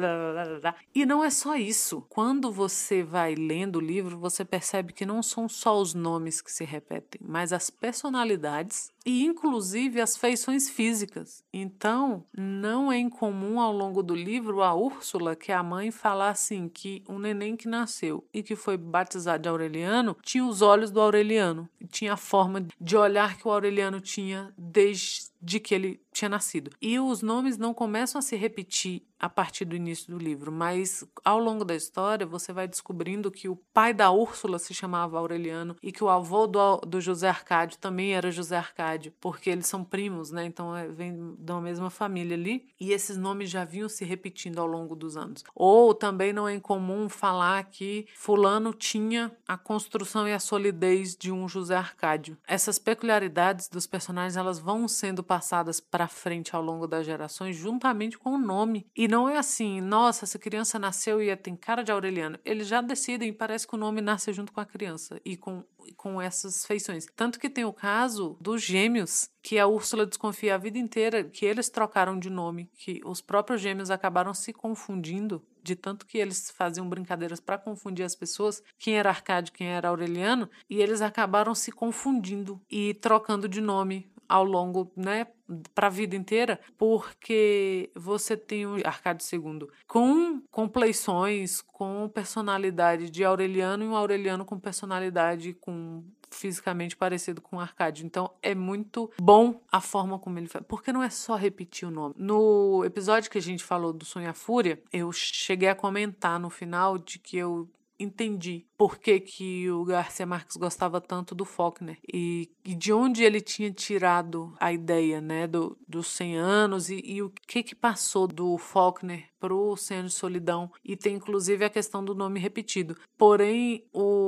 E 0.94 1.06
não 1.06 1.24
é 1.24 1.30
só 1.30 1.56
isso. 1.56 2.06
Quando 2.10 2.52
você 2.52 3.02
vai 3.02 3.36
lendo 3.36 3.78
o 3.78 3.82
livro, 3.82 4.18
você 4.18 4.44
percebe 4.44 4.92
que 4.92 5.06
não 5.06 5.24
são 5.24 5.48
só 5.48 5.80
os 5.80 5.94
nomes 5.94 6.42
que 6.42 6.52
se 6.52 6.66
repetem, 6.66 7.22
mas 7.24 7.54
as 7.54 7.70
personalidades 7.70 8.92
e 9.06 9.26
inclusive 9.26 10.02
as 10.02 10.18
feições 10.18 10.70
físicas. 10.70 11.44
Então, 11.54 12.26
não 12.36 12.92
é 12.92 12.98
incomum 12.98 13.60
ao 13.60 13.72
longo 13.72 14.04
do 14.04 14.14
livro 14.14 14.62
a 14.62 14.74
Úrsula, 14.76 15.36
que 15.36 15.52
é 15.52 15.56
a 15.56 15.64
mãe, 15.64 15.90
falar 15.90 16.30
assim 16.30 16.68
que 16.68 17.04
um 17.08 17.18
neném 17.18 17.56
que 17.56 17.68
nasceu 17.70 18.28
e 18.34 18.44
que 18.44 18.56
foi 18.56 18.76
batizado 18.78 19.44
de 19.44 19.50
Aureliano 19.50 20.18
tinha 20.24 20.46
os 20.46 20.62
olhos 20.62 20.92
do 20.92 21.00
Aureliano, 21.00 21.70
tinha 21.90 22.14
a 22.14 22.18
forma 22.18 22.66
de 22.80 22.98
olhar 22.98 23.38
que 23.38 23.48
o 23.48 23.52
Aureliano 23.52 24.02
tinha 24.02 24.54
desde 24.58 25.30
que 25.60 25.74
ele 25.74 26.02
tinha 26.12 26.30
nascido. 26.30 26.72
E 26.82 27.00
os 27.00 27.22
nomes 27.22 27.58
não 27.58 27.74
começam 27.74 28.20
a 28.20 28.22
se 28.22 28.36
repetir 28.36 29.04
a 29.20 29.28
partir 29.28 29.66
do 29.66 29.76
início 29.76 30.12
do 30.12 30.18
livro, 30.18 30.52
mas 30.52 31.04
ao 31.26 31.40
longo 31.40 31.66
da 31.66 31.76
história 31.76 32.26
você 32.26 32.54
vai 32.54 32.68
descobrindo 32.68 33.30
que 33.30 33.50
o 33.50 33.56
pai 33.74 33.94
da 33.94 34.10
Úrsula 34.12 34.58
se 34.58 34.74
chamava 34.74 35.18
Aureliano 35.18 35.76
e 35.84 35.92
que 35.92 36.04
o 36.04 36.10
avô 36.10 36.48
do, 36.48 36.78
do 36.78 37.02
José 37.02 37.28
Arcádio 37.28 37.78
também 37.80 38.14
era 38.14 38.32
José 38.32 38.56
Arcádio, 38.56 39.14
porque 39.20 39.50
eles 39.50 39.68
são 39.68 39.84
primos, 39.84 40.32
né? 40.32 40.46
Então 40.46 40.76
é, 40.76 40.88
vem 40.88 41.36
da 41.38 41.60
mesma 41.60 41.90
família 41.90 42.36
ali. 42.36 42.70
E 42.80 42.94
esses 42.94 43.18
nomes 43.18 43.50
já 43.50 43.66
vinham 43.66 43.90
se 43.90 44.06
repetindo 44.06 44.60
ao 44.60 44.68
longo 44.68 44.96
dos 44.96 45.18
anos. 45.18 45.44
Ou 45.54 45.94
também 45.94 46.32
não 46.32 46.48
é 46.48 46.54
incomum 46.54 47.10
falar 47.10 47.64
que 47.66 48.06
Fulano 48.16 48.74
tinha 48.74 49.32
a 49.46 49.58
construção 49.58 50.28
e 50.28 50.34
a 50.34 50.40
solidez 50.40 51.16
de 51.16 51.32
um 51.32 51.48
José 51.48 51.76
Arcádio. 51.76 52.38
Essas 52.48 52.80
peculiaridades 52.80 53.68
dos 53.68 53.86
personagens 53.86 54.38
elas 54.38 54.60
vão 54.60 54.88
sendo 54.88 55.24
passadas 55.30 55.80
para 55.80 56.08
frente 56.08 56.56
ao 56.56 56.62
longo 56.64 56.88
das 56.88 57.06
gerações, 57.06 57.56
juntamente 57.56 58.18
com 58.18 58.32
o 58.32 58.38
nome. 58.40 58.88
E 58.96 59.08
não 59.08 59.30
é 59.30 59.38
assim, 59.38 59.80
nossa, 59.80 60.26
essa 60.26 60.40
criança 60.40 60.80
nasceu 60.80 61.22
e 61.22 61.36
tem 61.36 61.56
cara 61.56 61.84
de 61.84 61.92
Aureliano. 61.92 62.40
Eles 62.44 62.66
já 62.66 62.82
decidem, 62.82 63.32
parece 63.32 63.68
que 63.68 63.76
o 63.76 63.78
nome 63.78 64.02
nasce 64.02 64.34
junto 64.34 64.52
com 64.52 64.60
a 64.60 64.66
criança 64.66 65.22
e 65.24 65.38
com, 65.38 65.64
com 65.96 66.20
essas 66.20 66.66
feições. 66.66 67.06
Tanto 67.16 67.40
que 67.40 67.48
tem 67.48 67.64
o 67.64 67.72
caso 67.72 68.38
dos 68.42 68.64
gêmeos, 68.64 69.30
que 69.44 69.60
a 69.60 69.68
Úrsula 69.68 70.04
desconfia 70.04 70.56
a 70.56 70.58
vida 70.58 70.80
inteira 70.80 71.24
que 71.24 71.46
eles 71.46 71.70
trocaram 71.70 72.18
de 72.18 72.32
nome, 72.32 72.68
que 72.74 73.00
os 73.06 73.22
próprios 73.22 73.62
gêmeos 73.62 73.92
acabaram 73.92 74.34
se 74.34 74.52
confundindo 74.52 75.44
de 75.62 75.76
tanto 75.76 76.08
que 76.08 76.18
eles 76.18 76.50
faziam 76.50 76.90
brincadeiras 76.90 77.40
para 77.40 77.58
confundir 77.58 78.04
as 78.04 78.16
pessoas, 78.16 78.64
quem 78.80 78.98
era 78.98 79.10
Arcádio, 79.10 79.54
quem 79.54 79.68
era 79.68 79.90
Aureliano, 79.90 80.50
e 80.70 80.82
eles 80.82 81.02
acabaram 81.02 81.54
se 81.54 81.72
confundindo 81.72 82.60
e 82.72 82.94
trocando 82.96 83.48
de 83.48 83.62
nome 83.62 84.10
ao 84.30 84.44
longo, 84.44 84.92
né, 84.96 85.26
para 85.74 85.88
a 85.88 85.90
vida 85.90 86.16
inteira, 86.16 86.60
porque 86.78 87.90
você 87.96 88.38
tem 88.38 88.68
o 88.68 88.76
Arcádio 88.86 89.28
II 89.34 89.68
com 89.88 90.40
compleições, 90.52 91.62
com 91.62 92.08
personalidade 92.08 93.10
de 93.10 93.24
Aureliano 93.24 93.84
e 93.84 93.88
um 93.88 93.96
Aureliano 93.96 94.46
com 94.46 94.60
personalidade 94.60 95.54
com 95.54 96.04
fisicamente 96.32 96.96
parecido 96.96 97.42
com 97.42 97.60
Arcádio. 97.60 98.06
Então 98.06 98.32
é 98.42 98.54
muito 98.54 99.12
bom 99.20 99.62
a 99.72 99.82
forma 99.82 100.20
como 100.20 100.38
ele 100.38 100.48
faz. 100.48 100.64
Porque 100.68 100.94
não 100.94 101.02
é 101.02 101.10
só 101.10 101.36
repetir 101.36 101.88
o 101.88 101.92
nome. 101.92 102.14
No 102.18 102.84
episódio 102.86 103.32
que 103.32 103.38
a 103.38 103.42
gente 103.42 103.64
falou 103.64 103.92
do 103.92 104.06
Sonho 104.06 104.32
Fúria, 104.34 104.82
eu 104.94 105.12
cheguei 105.12 105.70
a 105.70 105.76
comentar 105.76 106.40
no 106.40 106.50
final 106.50 106.98
de 106.98 107.18
que 107.18 107.38
eu 107.38 107.68
entendi 108.00 108.66
por 108.78 108.98
que, 108.98 109.20
que 109.20 109.70
o 109.70 109.84
Garcia 109.84 110.26
Marques 110.26 110.56
gostava 110.56 111.02
tanto 111.02 111.36
do 111.36 111.46
Faulkner 111.46 111.98
e, 112.12 112.50
e, 112.64 112.74
de 112.74 112.94
onde 112.94 113.24
ele 113.24 113.42
tinha 113.42 113.72
tirado 113.72 114.54
a 114.60 114.72
ideia 114.72 115.20
né, 115.20 115.48
do, 115.48 115.78
dos 115.88 116.08
100 116.08 116.38
anos 116.38 116.90
e, 116.90 117.02
e 117.04 117.22
o 117.22 117.30
que, 117.48 117.62
que 117.62 117.76
passou 117.76 118.28
do 118.28 118.58
Faulkner 118.58 119.28
pro 119.40 119.76
Cem 119.76 120.06
de 120.06 120.12
Solidão 120.12 120.72
e 120.84 120.96
tem 120.96 121.16
inclusive 121.16 121.66
a 121.66 121.70
questão 121.70 122.04
do 122.04 122.16
nome 122.16 122.40
repetido. 122.40 122.96
Porém, 123.18 123.86
o 123.92 124.10
o 124.10 124.19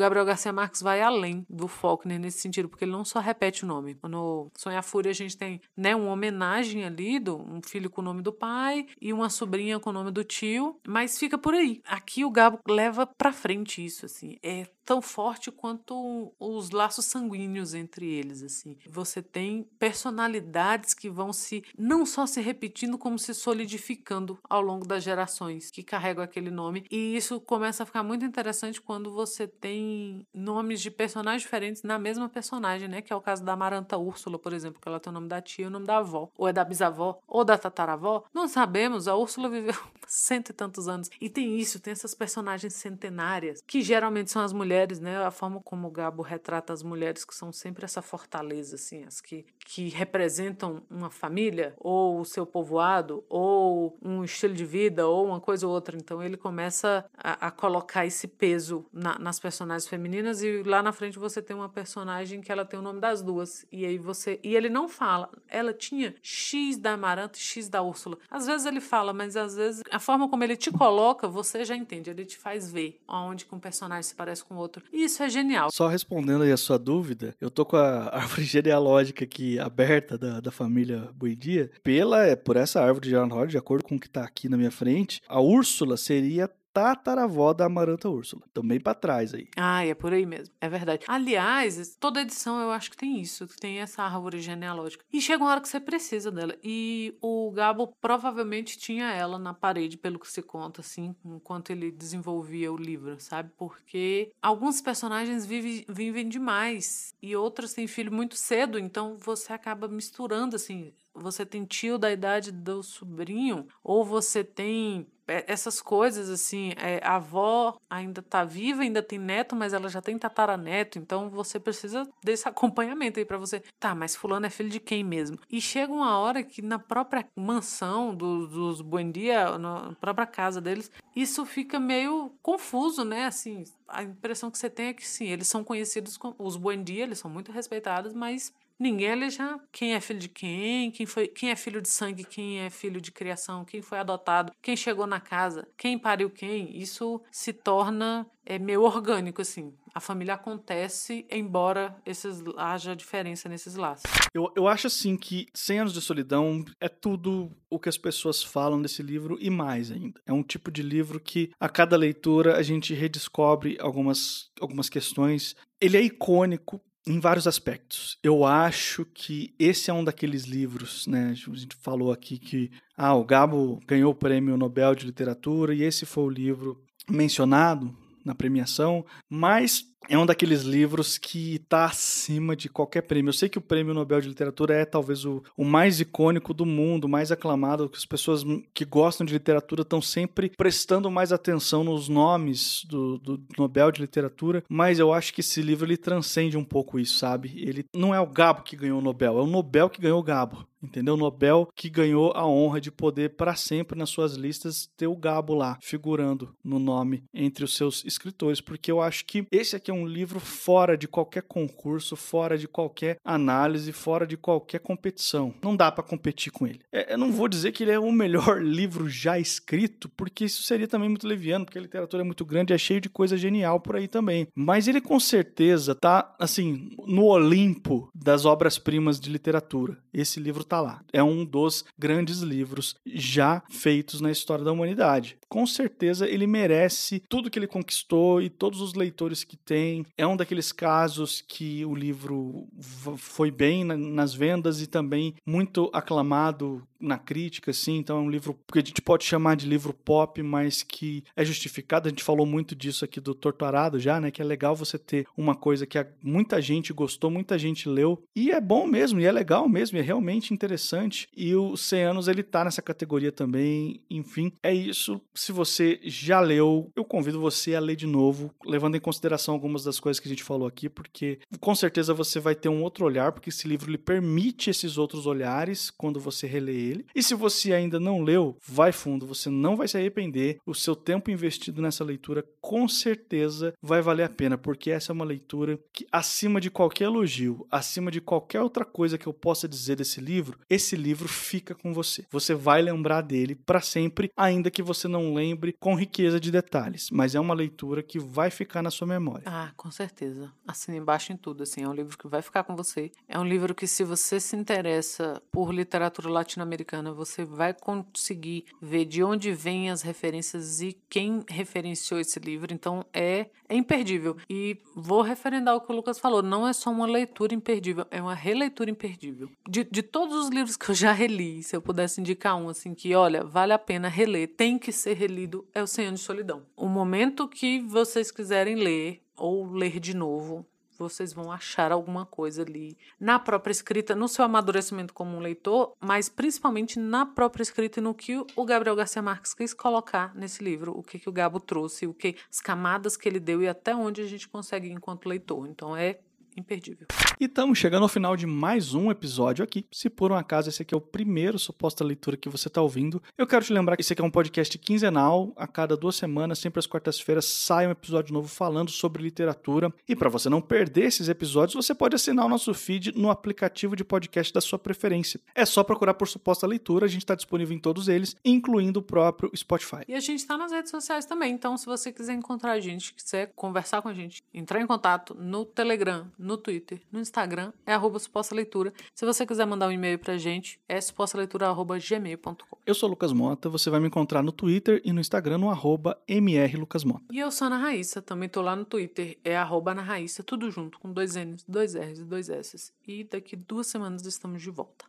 Gabriel 0.00 0.24
Garcia 0.24 0.52
Marques 0.52 0.82
vai 0.82 1.00
além 1.00 1.46
do 1.48 1.68
Faulkner 1.68 2.18
nesse 2.18 2.40
sentido, 2.40 2.68
porque 2.68 2.84
ele 2.84 2.92
não 2.92 3.04
só 3.04 3.20
repete 3.20 3.64
o 3.64 3.68
nome. 3.68 3.96
No 4.02 4.50
Sonhar 4.56 4.82
Fúria 4.82 5.10
a 5.10 5.14
gente 5.14 5.36
tem 5.36 5.60
né, 5.76 5.94
uma 5.94 6.12
homenagem 6.12 6.84
ali, 6.84 7.18
do, 7.18 7.36
um 7.36 7.60
filho 7.62 7.90
com 7.90 8.00
o 8.00 8.04
nome 8.04 8.22
do 8.22 8.32
pai 8.32 8.86
e 9.00 9.12
uma 9.12 9.28
sobrinha 9.28 9.78
com 9.78 9.90
o 9.90 9.92
nome 9.92 10.10
do 10.10 10.24
tio, 10.24 10.78
mas 10.86 11.18
fica 11.18 11.38
por 11.38 11.54
aí. 11.54 11.80
Aqui 11.86 12.24
o 12.24 12.30
Gabo 12.30 12.60
leva 12.68 13.06
pra 13.06 13.32
frente 13.32 13.84
isso, 13.84 14.06
assim. 14.06 14.36
É 14.42 14.66
tão 14.90 15.00
forte 15.00 15.52
quanto 15.52 16.32
os 16.36 16.70
laços 16.70 17.04
sanguíneos 17.04 17.74
entre 17.74 18.12
eles, 18.12 18.42
assim. 18.42 18.76
Você 18.88 19.22
tem 19.22 19.62
personalidades 19.78 20.94
que 20.94 21.08
vão 21.08 21.32
se 21.32 21.62
não 21.78 22.04
só 22.04 22.26
se 22.26 22.40
repetindo, 22.40 22.98
como 22.98 23.16
se 23.16 23.32
solidificando 23.32 24.36
ao 24.48 24.60
longo 24.60 24.84
das 24.84 25.04
gerações 25.04 25.70
que 25.70 25.84
carregam 25.84 26.24
aquele 26.24 26.50
nome. 26.50 26.84
E 26.90 27.16
isso 27.16 27.40
começa 27.40 27.84
a 27.84 27.86
ficar 27.86 28.02
muito 28.02 28.24
interessante 28.24 28.80
quando 28.80 29.12
você 29.12 29.46
tem 29.46 30.26
nomes 30.34 30.80
de 30.80 30.90
personagens 30.90 31.42
diferentes 31.42 31.84
na 31.84 31.96
mesma 31.96 32.28
personagem, 32.28 32.88
né? 32.88 33.00
Que 33.00 33.12
é 33.12 33.16
o 33.16 33.20
caso 33.20 33.44
da 33.44 33.52
Amaranta 33.52 33.96
Úrsula, 33.96 34.40
por 34.40 34.52
exemplo, 34.52 34.80
que 34.82 34.88
ela 34.88 34.98
tem 34.98 35.12
o 35.12 35.14
nome 35.14 35.28
da 35.28 35.40
tia 35.40 35.66
e 35.66 35.68
o 35.68 35.70
nome 35.70 35.86
da 35.86 35.98
avó, 35.98 36.28
ou 36.36 36.48
é 36.48 36.52
da 36.52 36.64
bisavó, 36.64 37.20
ou 37.28 37.44
da 37.44 37.56
tataravó. 37.56 38.24
Não 38.34 38.48
sabemos, 38.48 39.06
a 39.06 39.14
Úrsula 39.14 39.48
viveu 39.48 39.74
cento 40.08 40.50
e 40.50 40.52
tantos 40.52 40.88
anos. 40.88 41.08
E 41.20 41.30
tem 41.30 41.60
isso, 41.60 41.78
tem 41.78 41.92
essas 41.92 42.12
personagens 42.12 42.74
centenárias, 42.74 43.62
que 43.64 43.82
geralmente 43.82 44.32
são 44.32 44.42
as 44.42 44.52
mulheres, 44.52 44.79
né? 45.00 45.24
A 45.24 45.30
forma 45.30 45.60
como 45.60 45.88
o 45.88 45.90
Gabo 45.90 46.22
retrata 46.22 46.72
as 46.72 46.82
mulheres 46.82 47.24
que 47.24 47.34
são 47.34 47.52
sempre 47.52 47.84
essa 47.84 48.02
fortaleza, 48.02 48.76
assim, 48.76 49.04
as 49.04 49.20
que, 49.20 49.44
que 49.64 49.88
representam 49.88 50.82
uma 50.90 51.10
família, 51.10 51.74
ou 51.78 52.20
o 52.20 52.24
seu 52.24 52.46
povoado, 52.46 53.24
ou 53.28 53.96
um 54.02 54.24
estilo 54.24 54.54
de 54.54 54.64
vida, 54.64 55.06
ou 55.06 55.26
uma 55.26 55.40
coisa 55.40 55.66
ou 55.66 55.72
outra. 55.72 55.96
Então 55.96 56.22
ele 56.22 56.36
começa 56.36 57.04
a, 57.16 57.48
a 57.48 57.50
colocar 57.50 58.06
esse 58.06 58.26
peso 58.26 58.86
na, 58.92 59.18
nas 59.18 59.38
personagens 59.38 59.88
femininas 59.88 60.42
e 60.42 60.62
lá 60.62 60.82
na 60.82 60.92
frente 60.92 61.18
você 61.18 61.42
tem 61.42 61.54
uma 61.54 61.68
personagem 61.68 62.40
que 62.40 62.50
ela 62.50 62.64
tem 62.64 62.78
o 62.78 62.82
nome 62.82 63.00
das 63.00 63.22
duas. 63.22 63.66
E 63.70 63.84
aí 63.84 63.98
você. 63.98 64.40
E 64.42 64.54
ele 64.54 64.68
não 64.68 64.88
fala, 64.88 65.30
ela 65.48 65.72
tinha 65.72 66.14
X 66.22 66.76
da 66.76 66.92
Amaranta 66.92 67.38
e 67.38 67.42
X 67.42 67.68
da 67.68 67.82
Úrsula. 67.82 68.18
Às 68.30 68.46
vezes 68.46 68.66
ele 68.66 68.80
fala, 68.80 69.12
mas 69.12 69.36
às 69.36 69.56
vezes 69.56 69.82
a 69.90 69.98
forma 69.98 70.28
como 70.28 70.44
ele 70.44 70.56
te 70.56 70.70
coloca, 70.70 71.28
você 71.28 71.64
já 71.64 71.76
entende. 71.76 72.10
Ele 72.10 72.24
te 72.24 72.38
faz 72.38 72.70
ver 72.70 73.00
aonde 73.06 73.44
que 73.44 73.54
um 73.54 73.60
personagem 73.60 74.02
se 74.02 74.14
parece 74.14 74.44
com 74.44 74.54
o 74.54 74.58
outro. 74.60 74.84
E 74.92 75.04
isso 75.04 75.22
é 75.22 75.28
genial. 75.28 75.70
Só 75.72 75.88
respondendo 75.88 76.42
aí 76.42 76.52
a 76.52 76.56
sua 76.56 76.78
dúvida, 76.78 77.34
eu 77.40 77.50
tô 77.50 77.64
com 77.64 77.76
a 77.76 78.08
árvore 78.14 78.44
genealógica 78.44 79.24
aqui 79.24 79.58
aberta 79.58 80.16
da, 80.16 80.40
da 80.40 80.50
família 80.50 81.10
Buendia. 81.14 81.70
Pela, 81.82 82.26
é, 82.26 82.36
por 82.36 82.56
essa 82.56 82.80
árvore 82.80 83.08
genealógica, 83.08 83.50
de 83.50 83.58
acordo 83.58 83.84
com 83.84 83.96
o 83.96 84.00
que 84.00 84.08
tá 84.08 84.22
aqui 84.22 84.48
na 84.48 84.56
minha 84.56 84.70
frente, 84.70 85.20
a 85.28 85.40
Úrsula 85.40 85.96
seria 85.96 86.50
tataravó 86.72 87.52
da 87.52 87.66
Amaranta 87.66 88.08
Úrsula. 88.08 88.42
Também 88.52 88.80
para 88.80 88.94
trás 88.94 89.34
aí. 89.34 89.48
Ah, 89.56 89.84
é 89.84 89.94
por 89.94 90.12
aí 90.12 90.24
mesmo. 90.24 90.54
É 90.60 90.68
verdade. 90.68 91.04
Aliás, 91.08 91.96
toda 91.98 92.22
edição 92.22 92.60
eu 92.60 92.70
acho 92.70 92.90
que 92.90 92.96
tem 92.96 93.20
isso, 93.20 93.46
que 93.46 93.56
tem 93.56 93.78
essa 93.80 94.02
árvore 94.02 94.40
genealógica. 94.40 95.04
E 95.12 95.20
chega 95.20 95.42
uma 95.42 95.50
hora 95.50 95.60
que 95.60 95.68
você 95.68 95.80
precisa 95.80 96.30
dela. 96.30 96.54
E 96.62 97.16
o 97.20 97.50
Gabo 97.50 97.94
provavelmente 98.00 98.78
tinha 98.78 99.10
ela 99.12 99.38
na 99.38 99.54
parede, 99.54 99.96
pelo 99.96 100.18
que 100.18 100.30
se 100.30 100.42
conta, 100.42 100.80
assim, 100.80 101.14
enquanto 101.24 101.70
ele 101.70 101.90
desenvolvia 101.90 102.72
o 102.72 102.76
livro, 102.76 103.16
sabe? 103.20 103.50
Porque 103.56 104.32
alguns 104.40 104.80
personagens 104.80 105.44
vivem, 105.44 105.84
vivem 105.88 106.28
demais 106.28 107.14
e 107.22 107.34
outros 107.36 107.72
têm 107.72 107.86
filho 107.86 108.12
muito 108.12 108.36
cedo, 108.36 108.78
então 108.78 109.16
você 109.18 109.52
acaba 109.52 109.88
misturando, 109.88 110.56
assim. 110.56 110.92
Você 111.14 111.44
tem 111.44 111.64
tio 111.64 111.98
da 111.98 112.10
idade 112.10 112.52
do 112.52 112.82
sobrinho, 112.82 113.66
ou 113.82 114.04
você 114.04 114.44
tem 114.44 115.06
essas 115.46 115.80
coisas, 115.80 116.28
assim, 116.28 116.72
é, 116.76 117.00
a 117.02 117.16
avó 117.16 117.76
ainda 117.88 118.22
tá 118.22 118.44
viva, 118.44 118.82
ainda 118.82 119.02
tem 119.02 119.18
neto, 119.18 119.54
mas 119.54 119.72
ela 119.72 119.88
já 119.88 120.02
tem 120.02 120.18
tataraneto, 120.18 120.98
então 120.98 121.30
você 121.30 121.58
precisa 121.58 122.08
desse 122.22 122.46
acompanhamento 122.48 123.18
aí 123.18 123.24
para 123.24 123.38
você. 123.38 123.62
Tá, 123.78 123.94
mas 123.94 124.16
fulano 124.16 124.46
é 124.46 124.50
filho 124.50 124.68
de 124.68 124.80
quem 124.80 125.04
mesmo? 125.04 125.38
E 125.50 125.60
chega 125.60 125.92
uma 125.92 126.18
hora 126.18 126.42
que 126.42 126.62
na 126.62 126.78
própria 126.78 127.26
mansão 127.36 128.14
do, 128.14 128.46
dos 128.46 128.80
Buendia, 128.80 129.58
na 129.58 129.94
própria 130.00 130.26
casa 130.26 130.60
deles, 130.60 130.90
isso 131.14 131.44
fica 131.44 131.78
meio 131.78 132.32
confuso, 132.42 133.04
né? 133.04 133.26
Assim, 133.26 133.64
a 133.88 134.02
impressão 134.02 134.50
que 134.50 134.58
você 134.58 134.70
tem 134.70 134.86
é 134.86 134.92
que 134.92 135.06
sim, 135.06 135.28
eles 135.28 135.48
são 135.48 135.64
conhecidos 135.64 136.16
como 136.16 136.34
os 136.38 136.56
Buendia, 136.56 137.04
eles 137.04 137.18
são 137.18 137.30
muito 137.30 137.52
respeitados, 137.52 138.12
mas 138.12 138.52
ninguém 138.80 139.30
já 139.30 139.60
quem 139.70 139.94
é 139.94 140.00
filho 140.00 140.18
de 140.18 140.28
quem, 140.28 140.90
quem 140.90 141.04
foi, 141.04 141.28
quem 141.28 141.50
é 141.50 141.56
filho 141.56 141.82
de 141.82 141.88
sangue, 141.88 142.24
quem 142.24 142.60
é 142.60 142.70
filho 142.70 143.00
de 143.00 143.12
criação, 143.12 143.64
quem 143.64 143.82
foi 143.82 143.98
adotado, 143.98 144.52
quem 144.62 144.76
chegou 144.76 145.06
na 145.06 145.20
casa, 145.20 145.68
quem 145.76 145.98
pariu 145.98 146.30
quem, 146.30 146.76
isso 146.78 147.22
se 147.30 147.52
torna 147.52 148.26
é 148.46 148.58
meio 148.58 148.82
orgânico 148.82 149.42
assim. 149.42 149.72
A 149.94 150.00
família 150.00 150.34
acontece, 150.34 151.26
embora 151.30 151.96
esses 152.06 152.42
haja 152.56 152.96
diferença 152.96 153.48
nesses 153.48 153.74
laços. 153.74 154.10
Eu, 154.34 154.52
eu 154.56 154.66
acho 154.66 154.86
assim 154.86 155.16
que 155.16 155.46
100 155.54 155.80
anos 155.80 155.92
de 155.92 156.00
solidão 156.00 156.64
é 156.80 156.88
tudo 156.88 157.50
o 157.68 157.78
que 157.78 157.88
as 157.88 157.98
pessoas 157.98 158.42
falam 158.42 158.80
desse 158.80 159.02
livro 159.02 159.36
e 159.40 159.50
mais 159.50 159.90
ainda. 159.90 160.20
É 160.24 160.32
um 160.32 160.42
tipo 160.42 160.70
de 160.70 160.82
livro 160.82 161.20
que 161.20 161.50
a 161.60 161.68
cada 161.68 161.96
leitura 161.96 162.56
a 162.56 162.62
gente 162.62 162.94
redescobre 162.94 163.76
algumas, 163.80 164.50
algumas 164.60 164.88
questões. 164.88 165.54
Ele 165.80 165.96
é 165.96 166.02
icônico 166.02 166.80
em 167.10 167.18
vários 167.18 167.46
aspectos. 167.46 168.18
Eu 168.22 168.44
acho 168.44 169.04
que 169.04 169.52
esse 169.58 169.90
é 169.90 169.94
um 169.94 170.04
daqueles 170.04 170.44
livros, 170.44 171.06
né? 171.06 171.30
A 171.30 171.34
gente 171.34 171.74
falou 171.76 172.12
aqui 172.12 172.38
que 172.38 172.70
ah, 172.96 173.14
o 173.14 173.24
Gabo 173.24 173.80
ganhou 173.86 174.12
o 174.12 174.14
prêmio 174.14 174.56
Nobel 174.56 174.94
de 174.94 175.06
Literatura 175.06 175.74
e 175.74 175.82
esse 175.82 176.06
foi 176.06 176.24
o 176.24 176.30
livro 176.30 176.80
mencionado 177.08 177.92
na 178.24 178.34
premiação, 178.34 179.04
mas 179.28 179.84
é 180.08 180.18
um 180.18 180.26
daqueles 180.26 180.62
livros 180.62 181.18
que 181.18 181.56
está 181.56 181.84
acima 181.84 182.56
de 182.56 182.68
qualquer 182.68 183.02
prêmio. 183.02 183.30
Eu 183.30 183.34
sei 183.34 183.48
que 183.48 183.58
o 183.58 183.62
prêmio 183.62 183.94
Nobel 183.94 184.20
de 184.20 184.28
Literatura 184.28 184.74
é 184.74 184.84
talvez 184.84 185.24
o, 185.24 185.42
o 185.56 185.64
mais 185.64 186.00
icônico 186.00 186.52
do 186.52 186.66
mundo, 186.66 187.08
mais 187.08 187.30
aclamado, 187.30 187.88
que 187.88 187.98
as 187.98 188.04
pessoas 188.04 188.44
que 188.74 188.84
gostam 188.84 189.24
de 189.24 189.32
literatura 189.32 189.82
estão 189.82 190.02
sempre 190.02 190.50
prestando 190.50 191.10
mais 191.10 191.32
atenção 191.32 191.84
nos 191.84 192.08
nomes 192.08 192.84
do, 192.86 193.18
do, 193.18 193.40
Nobel 193.56 193.92
de 193.92 194.00
Literatura, 194.00 194.64
mas 194.68 194.98
eu 194.98 195.12
acho 195.12 195.32
que 195.32 195.40
esse 195.40 195.62
livro 195.62 195.86
ele 195.86 195.96
transcende 195.96 196.56
um 196.56 196.64
pouco 196.64 196.98
isso, 196.98 197.18
sabe? 197.18 197.52
Ele 197.56 197.84
não 197.94 198.14
é 198.14 198.20
o 198.20 198.26
Gabo 198.26 198.62
que 198.62 198.76
ganhou 198.76 198.98
o 198.98 199.02
Nobel, 199.02 199.38
é 199.38 199.42
o 199.42 199.46
Nobel 199.46 199.88
que 199.88 200.00
ganhou 200.00 200.18
o 200.18 200.24
Gabo 200.24 200.66
entendeu? 200.82 201.16
Nobel 201.16 201.68
que 201.74 201.90
ganhou 201.90 202.32
a 202.34 202.46
honra 202.46 202.80
de 202.80 202.90
poder 202.90 203.30
para 203.30 203.54
sempre 203.54 203.98
nas 203.98 204.10
suas 204.10 204.34
listas 204.34 204.90
ter 204.96 205.06
o 205.06 205.16
Gabo 205.16 205.54
lá 205.54 205.78
figurando 205.80 206.54
no 206.64 206.78
nome 206.78 207.22
entre 207.34 207.64
os 207.64 207.74
seus 207.76 208.04
escritores, 208.04 208.60
porque 208.60 208.90
eu 208.90 209.00
acho 209.00 209.24
que 209.24 209.46
esse 209.50 209.76
aqui 209.76 209.89
um 209.92 210.06
livro 210.06 210.40
fora 210.40 210.96
de 210.96 211.08
qualquer 211.08 211.42
concurso, 211.42 212.16
fora 212.16 212.56
de 212.56 212.68
qualquer 212.68 213.18
análise, 213.24 213.92
fora 213.92 214.26
de 214.26 214.36
qualquer 214.36 214.80
competição. 214.80 215.54
Não 215.62 215.76
dá 215.76 215.90
para 215.90 216.04
competir 216.04 216.52
com 216.52 216.66
ele. 216.66 216.80
É, 216.92 217.14
eu 217.14 217.18
não 217.18 217.32
vou 217.32 217.48
dizer 217.48 217.72
que 217.72 217.84
ele 217.84 217.92
é 217.92 217.98
o 217.98 218.12
melhor 218.12 218.60
livro 218.62 219.08
já 219.08 219.38
escrito, 219.38 220.08
porque 220.10 220.44
isso 220.44 220.62
seria 220.62 220.88
também 220.88 221.08
muito 221.08 221.26
leviano, 221.26 221.64
porque 221.64 221.78
a 221.78 221.82
literatura 221.82 222.22
é 222.22 222.26
muito 222.26 222.44
grande, 222.44 222.72
é 222.72 222.78
cheio 222.78 223.00
de 223.00 223.08
coisa 223.08 223.36
genial 223.36 223.80
por 223.80 223.96
aí 223.96 224.08
também. 224.08 224.48
Mas 224.54 224.88
ele 224.88 225.00
com 225.00 225.18
certeza 225.18 225.94
tá 225.94 226.34
assim 226.38 226.90
no 227.06 227.24
Olimpo 227.24 228.08
das 228.14 228.44
obras-primas 228.44 229.18
de 229.18 229.30
literatura. 229.30 229.98
Esse 230.12 230.40
livro 230.40 230.64
tá 230.64 230.80
lá. 230.80 231.02
É 231.12 231.22
um 231.22 231.44
dos 231.44 231.84
grandes 231.98 232.40
livros 232.40 232.96
já 233.06 233.62
feitos 233.70 234.20
na 234.20 234.30
história 234.30 234.64
da 234.64 234.72
humanidade. 234.72 235.38
Com 235.48 235.66
certeza 235.66 236.28
ele 236.28 236.46
merece 236.46 237.22
tudo 237.28 237.50
que 237.50 237.58
ele 237.58 237.66
conquistou 237.66 238.40
e 238.42 238.48
todos 238.48 238.80
os 238.80 238.94
leitores 238.94 239.44
que 239.44 239.56
tem. 239.56 239.79
É 240.16 240.26
um 240.26 240.36
daqueles 240.36 240.72
casos 240.72 241.42
que 241.46 241.84
o 241.84 241.94
livro 241.94 242.68
foi 243.16 243.50
bem 243.50 243.84
nas 243.84 244.34
vendas 244.34 244.80
e 244.80 244.86
também 244.86 245.34
muito 245.46 245.90
aclamado 245.92 246.82
na 247.00 247.18
crítica, 247.18 247.70
assim. 247.70 247.96
Então 247.96 248.18
é 248.18 248.20
um 248.20 248.30
livro 248.30 248.58
que 248.70 248.78
a 248.78 248.82
gente 248.82 249.00
pode 249.00 249.24
chamar 249.24 249.56
de 249.56 249.66
livro 249.66 249.94
pop, 249.94 250.42
mas 250.42 250.82
que 250.82 251.24
é 251.34 251.44
justificado. 251.44 252.06
A 252.06 252.10
gente 252.10 252.22
falou 252.22 252.44
muito 252.44 252.74
disso 252.74 253.04
aqui 253.04 253.20
do 253.20 253.34
Torturado 253.34 253.98
já, 253.98 254.20
né? 254.20 254.30
Que 254.30 254.42
é 254.42 254.44
legal 254.44 254.76
você 254.76 254.98
ter 254.98 255.26
uma 255.36 255.54
coisa 255.54 255.86
que 255.86 256.04
muita 256.22 256.60
gente 256.60 256.92
gostou, 256.92 257.30
muita 257.30 257.58
gente 257.58 257.88
leu 257.88 258.22
e 258.36 258.50
é 258.50 258.60
bom 258.60 258.86
mesmo, 258.86 259.20
e 259.20 259.24
é 259.24 259.32
legal 259.32 259.68
mesmo, 259.68 259.96
e 259.96 260.00
é 260.00 260.04
realmente 260.04 260.52
interessante. 260.52 261.28
E 261.36 261.54
o 261.54 261.76
100 261.76 262.02
anos 262.02 262.28
ele 262.28 262.42
tá 262.42 262.64
nessa 262.64 262.82
categoria 262.82 263.32
também. 263.32 264.02
Enfim, 264.10 264.52
é 264.62 264.74
isso. 264.74 265.20
Se 265.34 265.52
você 265.52 265.98
já 266.02 266.40
leu, 266.40 266.90
eu 266.94 267.04
convido 267.04 267.40
você 267.40 267.74
a 267.74 267.80
ler 267.80 267.96
de 267.96 268.06
novo, 268.06 268.54
levando 268.64 268.96
em 268.96 269.00
consideração 269.00 269.54
algumas 269.54 269.69
das 269.78 270.00
coisas 270.00 270.20
que 270.20 270.28
a 270.28 270.30
gente 270.30 270.42
falou 270.42 270.66
aqui, 270.66 270.88
porque 270.88 271.38
com 271.60 271.74
certeza 271.74 272.14
você 272.14 272.40
vai 272.40 272.54
ter 272.54 272.68
um 272.68 272.82
outro 272.82 273.04
olhar, 273.04 273.32
porque 273.32 273.50
esse 273.50 273.66
livro 273.66 273.90
lhe 273.90 273.98
permite 273.98 274.70
esses 274.70 274.98
outros 274.98 275.26
olhares 275.26 275.90
quando 275.90 276.20
você 276.20 276.46
relê 276.46 276.74
ele. 276.74 277.06
E 277.14 277.22
se 277.22 277.34
você 277.34 277.72
ainda 277.72 277.98
não 277.98 278.22
leu, 278.22 278.56
vai 278.66 278.92
fundo, 278.92 279.26
você 279.26 279.48
não 279.48 279.76
vai 279.76 279.88
se 279.88 279.96
arrepender. 279.96 280.58
O 280.66 280.74
seu 280.74 280.94
tempo 280.94 281.30
investido 281.30 281.82
nessa 281.82 282.04
leitura 282.04 282.44
com 282.60 282.88
certeza 282.88 283.74
vai 283.82 284.02
valer 284.02 284.24
a 284.24 284.28
pena, 284.28 284.56
porque 284.58 284.90
essa 284.90 285.12
é 285.12 285.14
uma 285.14 285.24
leitura 285.24 285.78
que 285.92 286.06
acima 286.10 286.60
de 286.60 286.70
qualquer 286.70 287.04
elogio, 287.04 287.66
acima 287.70 288.10
de 288.10 288.20
qualquer 288.20 288.60
outra 288.60 288.84
coisa 288.84 289.18
que 289.18 289.26
eu 289.26 289.32
possa 289.32 289.68
dizer 289.68 289.96
desse 289.96 290.20
livro, 290.20 290.58
esse 290.68 290.96
livro 290.96 291.28
fica 291.28 291.74
com 291.74 291.92
você. 291.92 292.24
Você 292.30 292.54
vai 292.54 292.82
lembrar 292.82 293.22
dele 293.22 293.54
para 293.54 293.80
sempre, 293.80 294.30
ainda 294.36 294.70
que 294.70 294.82
você 294.82 295.08
não 295.08 295.34
lembre 295.34 295.74
com 295.78 295.94
riqueza 295.94 296.38
de 296.40 296.50
detalhes, 296.50 297.08
mas 297.10 297.34
é 297.34 297.40
uma 297.40 297.54
leitura 297.54 298.02
que 298.02 298.18
vai 298.18 298.50
ficar 298.50 298.82
na 298.82 298.90
sua 298.90 299.06
memória. 299.06 299.44
Ah, 299.46 299.59
com 299.76 299.90
certeza. 299.90 300.52
Assina 300.66 300.96
embaixo 300.96 301.32
em 301.32 301.36
tudo, 301.36 301.62
assim, 301.62 301.82
é 301.82 301.88
um 301.88 301.94
livro 301.94 302.16
que 302.16 302.28
vai 302.28 302.42
ficar 302.42 302.64
com 302.64 302.76
você. 302.76 303.10
É 303.28 303.38
um 303.38 303.44
livro 303.44 303.74
que 303.74 303.86
se 303.86 304.04
você 304.04 304.40
se 304.40 304.56
interessa 304.56 305.42
por 305.50 305.72
literatura 305.72 306.28
latino-americana, 306.28 307.12
você 307.12 307.44
vai 307.44 307.74
conseguir 307.74 308.64
ver 308.80 309.04
de 309.04 309.22
onde 309.22 309.52
vêm 309.52 309.90
as 309.90 310.02
referências 310.02 310.80
e 310.80 310.98
quem 311.08 311.44
referenciou 311.48 312.20
esse 312.20 312.38
livro. 312.38 312.72
Então 312.72 313.04
é, 313.12 313.46
é 313.68 313.74
imperdível. 313.74 314.36
E 314.48 314.78
vou 314.94 315.22
referendar 315.22 315.76
o 315.76 315.80
que 315.80 315.92
o 315.92 315.94
Lucas 315.94 316.18
falou, 316.18 316.42
não 316.42 316.66
é 316.66 316.72
só 316.72 316.90
uma 316.90 317.06
leitura 317.06 317.54
imperdível, 317.54 318.06
é 318.10 318.20
uma 318.20 318.34
releitura 318.34 318.90
imperdível. 318.90 319.50
De, 319.68 319.84
de 319.84 320.02
todos 320.02 320.36
os 320.44 320.48
livros 320.48 320.76
que 320.76 320.90
eu 320.90 320.94
já 320.94 321.12
reli, 321.12 321.62
se 321.62 321.76
eu 321.76 321.82
pudesse 321.82 322.20
indicar 322.20 322.56
um 322.56 322.68
assim 322.68 322.94
que, 322.94 323.14
olha, 323.14 323.44
vale 323.44 323.72
a 323.72 323.78
pena 323.78 324.08
reler, 324.08 324.48
tem 324.48 324.78
que 324.78 324.92
ser 324.92 325.14
relido, 325.14 325.66
é 325.74 325.82
o 325.82 325.86
Anos 326.06 326.20
de 326.20 326.26
Solidão. 326.26 326.62
O 326.76 326.88
momento 326.88 327.48
que 327.48 327.80
vocês 327.80 328.30
quiserem 328.30 328.76
ler, 328.76 329.22
ou 329.40 329.72
ler 329.72 329.98
de 329.98 330.14
novo, 330.14 330.66
vocês 330.98 331.32
vão 331.32 331.50
achar 331.50 331.90
alguma 331.90 332.26
coisa 332.26 332.62
ali 332.62 332.96
na 333.18 333.38
própria 333.38 333.72
escrita, 333.72 334.14
no 334.14 334.28
seu 334.28 334.44
amadurecimento 334.44 335.14
como 335.14 335.36
um 335.36 335.40
leitor, 335.40 335.94
mas 335.98 336.28
principalmente 336.28 336.98
na 336.98 337.24
própria 337.24 337.62
escrita 337.62 337.98
e 337.98 338.02
no 338.02 338.14
que 338.14 338.36
o 338.54 338.64
Gabriel 338.64 338.94
Garcia 338.94 339.22
Marques 339.22 339.54
quis 339.54 339.72
colocar 339.72 340.34
nesse 340.34 340.62
livro, 340.62 340.92
o 340.96 341.02
que, 341.02 341.18
que 341.18 341.28
o 341.28 341.32
Gabo 341.32 341.58
trouxe, 341.58 342.06
o 342.06 342.14
que 342.14 342.36
as 342.50 342.60
camadas 342.60 343.16
que 343.16 343.28
ele 343.28 343.40
deu 343.40 343.62
e 343.62 343.68
até 343.68 343.94
onde 343.94 344.20
a 344.20 344.26
gente 344.26 344.48
consegue 344.48 344.90
enquanto 344.90 345.28
leitor. 345.28 345.66
Então 345.66 345.96
é 345.96 346.20
imperdível. 346.56 347.06
E 347.38 347.44
estamos 347.44 347.78
chegando 347.78 348.02
ao 348.02 348.08
final 348.08 348.36
de 348.36 348.46
mais 348.46 348.94
um 348.94 349.10
episódio 349.10 349.64
aqui. 349.64 349.86
Se 349.90 350.10
por 350.10 350.32
um 350.32 350.34
acaso 350.34 350.68
esse 350.68 350.82
aqui 350.82 350.94
é 350.94 350.96
o 350.96 351.00
primeiro 351.00 351.58
suposta 351.58 352.04
leitura 352.04 352.36
que 352.36 352.48
você 352.48 352.68
está 352.68 352.82
ouvindo, 352.82 353.22
eu 353.38 353.46
quero 353.46 353.64
te 353.64 353.72
lembrar 353.72 353.96
que 353.96 354.02
esse 354.02 354.12
aqui 354.12 354.22
é 354.22 354.24
um 354.24 354.30
podcast 354.30 354.76
quinzenal. 354.78 355.52
A 355.56 355.66
cada 355.66 355.96
duas 355.96 356.16
semanas, 356.16 356.58
sempre 356.58 356.78
às 356.78 356.86
quartas-feiras, 356.86 357.44
sai 357.44 357.86
um 357.86 357.90
episódio 357.90 358.34
novo 358.34 358.48
falando 358.48 358.90
sobre 358.90 359.22
literatura. 359.22 359.92
E 360.08 360.14
para 360.14 360.28
você 360.28 360.48
não 360.48 360.60
perder 360.60 361.04
esses 361.04 361.28
episódios, 361.28 361.84
você 361.84 361.94
pode 361.94 362.14
assinar 362.14 362.46
o 362.46 362.48
nosso 362.48 362.72
feed 362.74 363.12
no 363.16 363.30
aplicativo 363.30 363.96
de 363.96 364.04
podcast 364.04 364.52
da 364.52 364.60
sua 364.60 364.78
preferência. 364.78 365.40
É 365.54 365.64
só 365.64 365.82
procurar 365.82 366.14
por 366.14 366.28
suposta 366.28 366.66
leitura, 366.66 367.06
a 367.06 367.08
gente 367.08 367.22
está 367.22 367.34
disponível 367.34 367.76
em 367.76 367.80
todos 367.80 368.08
eles, 368.08 368.36
incluindo 368.44 369.00
o 369.00 369.02
próprio 369.02 369.50
Spotify. 369.56 370.04
E 370.08 370.14
a 370.14 370.20
gente 370.20 370.40
está 370.40 370.56
nas 370.56 370.72
redes 370.72 370.90
sociais 370.90 371.24
também, 371.24 371.52
então 371.52 371.76
se 371.76 371.86
você 371.86 372.12
quiser 372.12 372.34
encontrar 372.34 372.72
a 372.72 372.80
gente, 372.80 373.14
quiser 373.14 373.52
conversar 373.54 374.02
com 374.02 374.08
a 374.08 374.14
gente, 374.14 374.42
entrar 374.52 374.80
em 374.80 374.86
contato 374.86 375.34
no 375.34 375.64
Telegram, 375.64 376.30
no 376.40 376.56
Twitter, 376.56 377.00
no 377.12 377.20
Instagram, 377.20 377.72
é 377.86 377.92
arroba 377.92 378.18
suposta 378.18 378.54
leitura. 378.54 378.92
Se 379.14 379.24
você 379.24 379.46
quiser 379.46 379.66
mandar 379.66 379.88
um 379.88 379.92
e-mail 379.92 380.18
pra 380.18 380.38
gente, 380.38 380.80
é 380.88 381.00
supostaleitura.gmail.com. 381.00 382.78
Eu 382.86 382.94
sou 382.94 383.08
o 383.08 383.10
Lucas 383.10 383.32
Mota, 383.32 383.68
você 383.68 383.90
vai 383.90 384.00
me 384.00 384.06
encontrar 384.06 384.42
no 384.42 384.50
Twitter 384.50 385.00
e 385.04 385.12
no 385.12 385.20
Instagram 385.20 385.58
no 385.58 385.70
arroba 385.70 386.18
mrlucasmota. 386.28 387.24
E 387.30 387.38
eu 387.38 387.50
sou 387.50 387.66
a 387.66 387.68
Ana 387.68 387.78
Raíssa, 387.78 388.22
também 388.22 388.48
tô 388.48 388.62
lá 388.62 388.74
no 388.74 388.84
Twitter, 388.84 389.38
é 389.44 389.56
arroba 389.56 389.92
Ana 389.92 390.02
Raíssa, 390.02 390.42
tudo 390.42 390.70
junto, 390.70 390.98
com 390.98 391.12
dois 391.12 391.36
N's, 391.36 391.64
dois 391.68 391.94
R's 391.94 392.18
e 392.18 392.24
dois 392.24 392.48
S's. 392.48 392.92
E 393.06 393.24
daqui 393.24 393.56
duas 393.56 393.86
semanas 393.86 394.24
estamos 394.24 394.62
de 394.62 394.70
volta. 394.70 395.04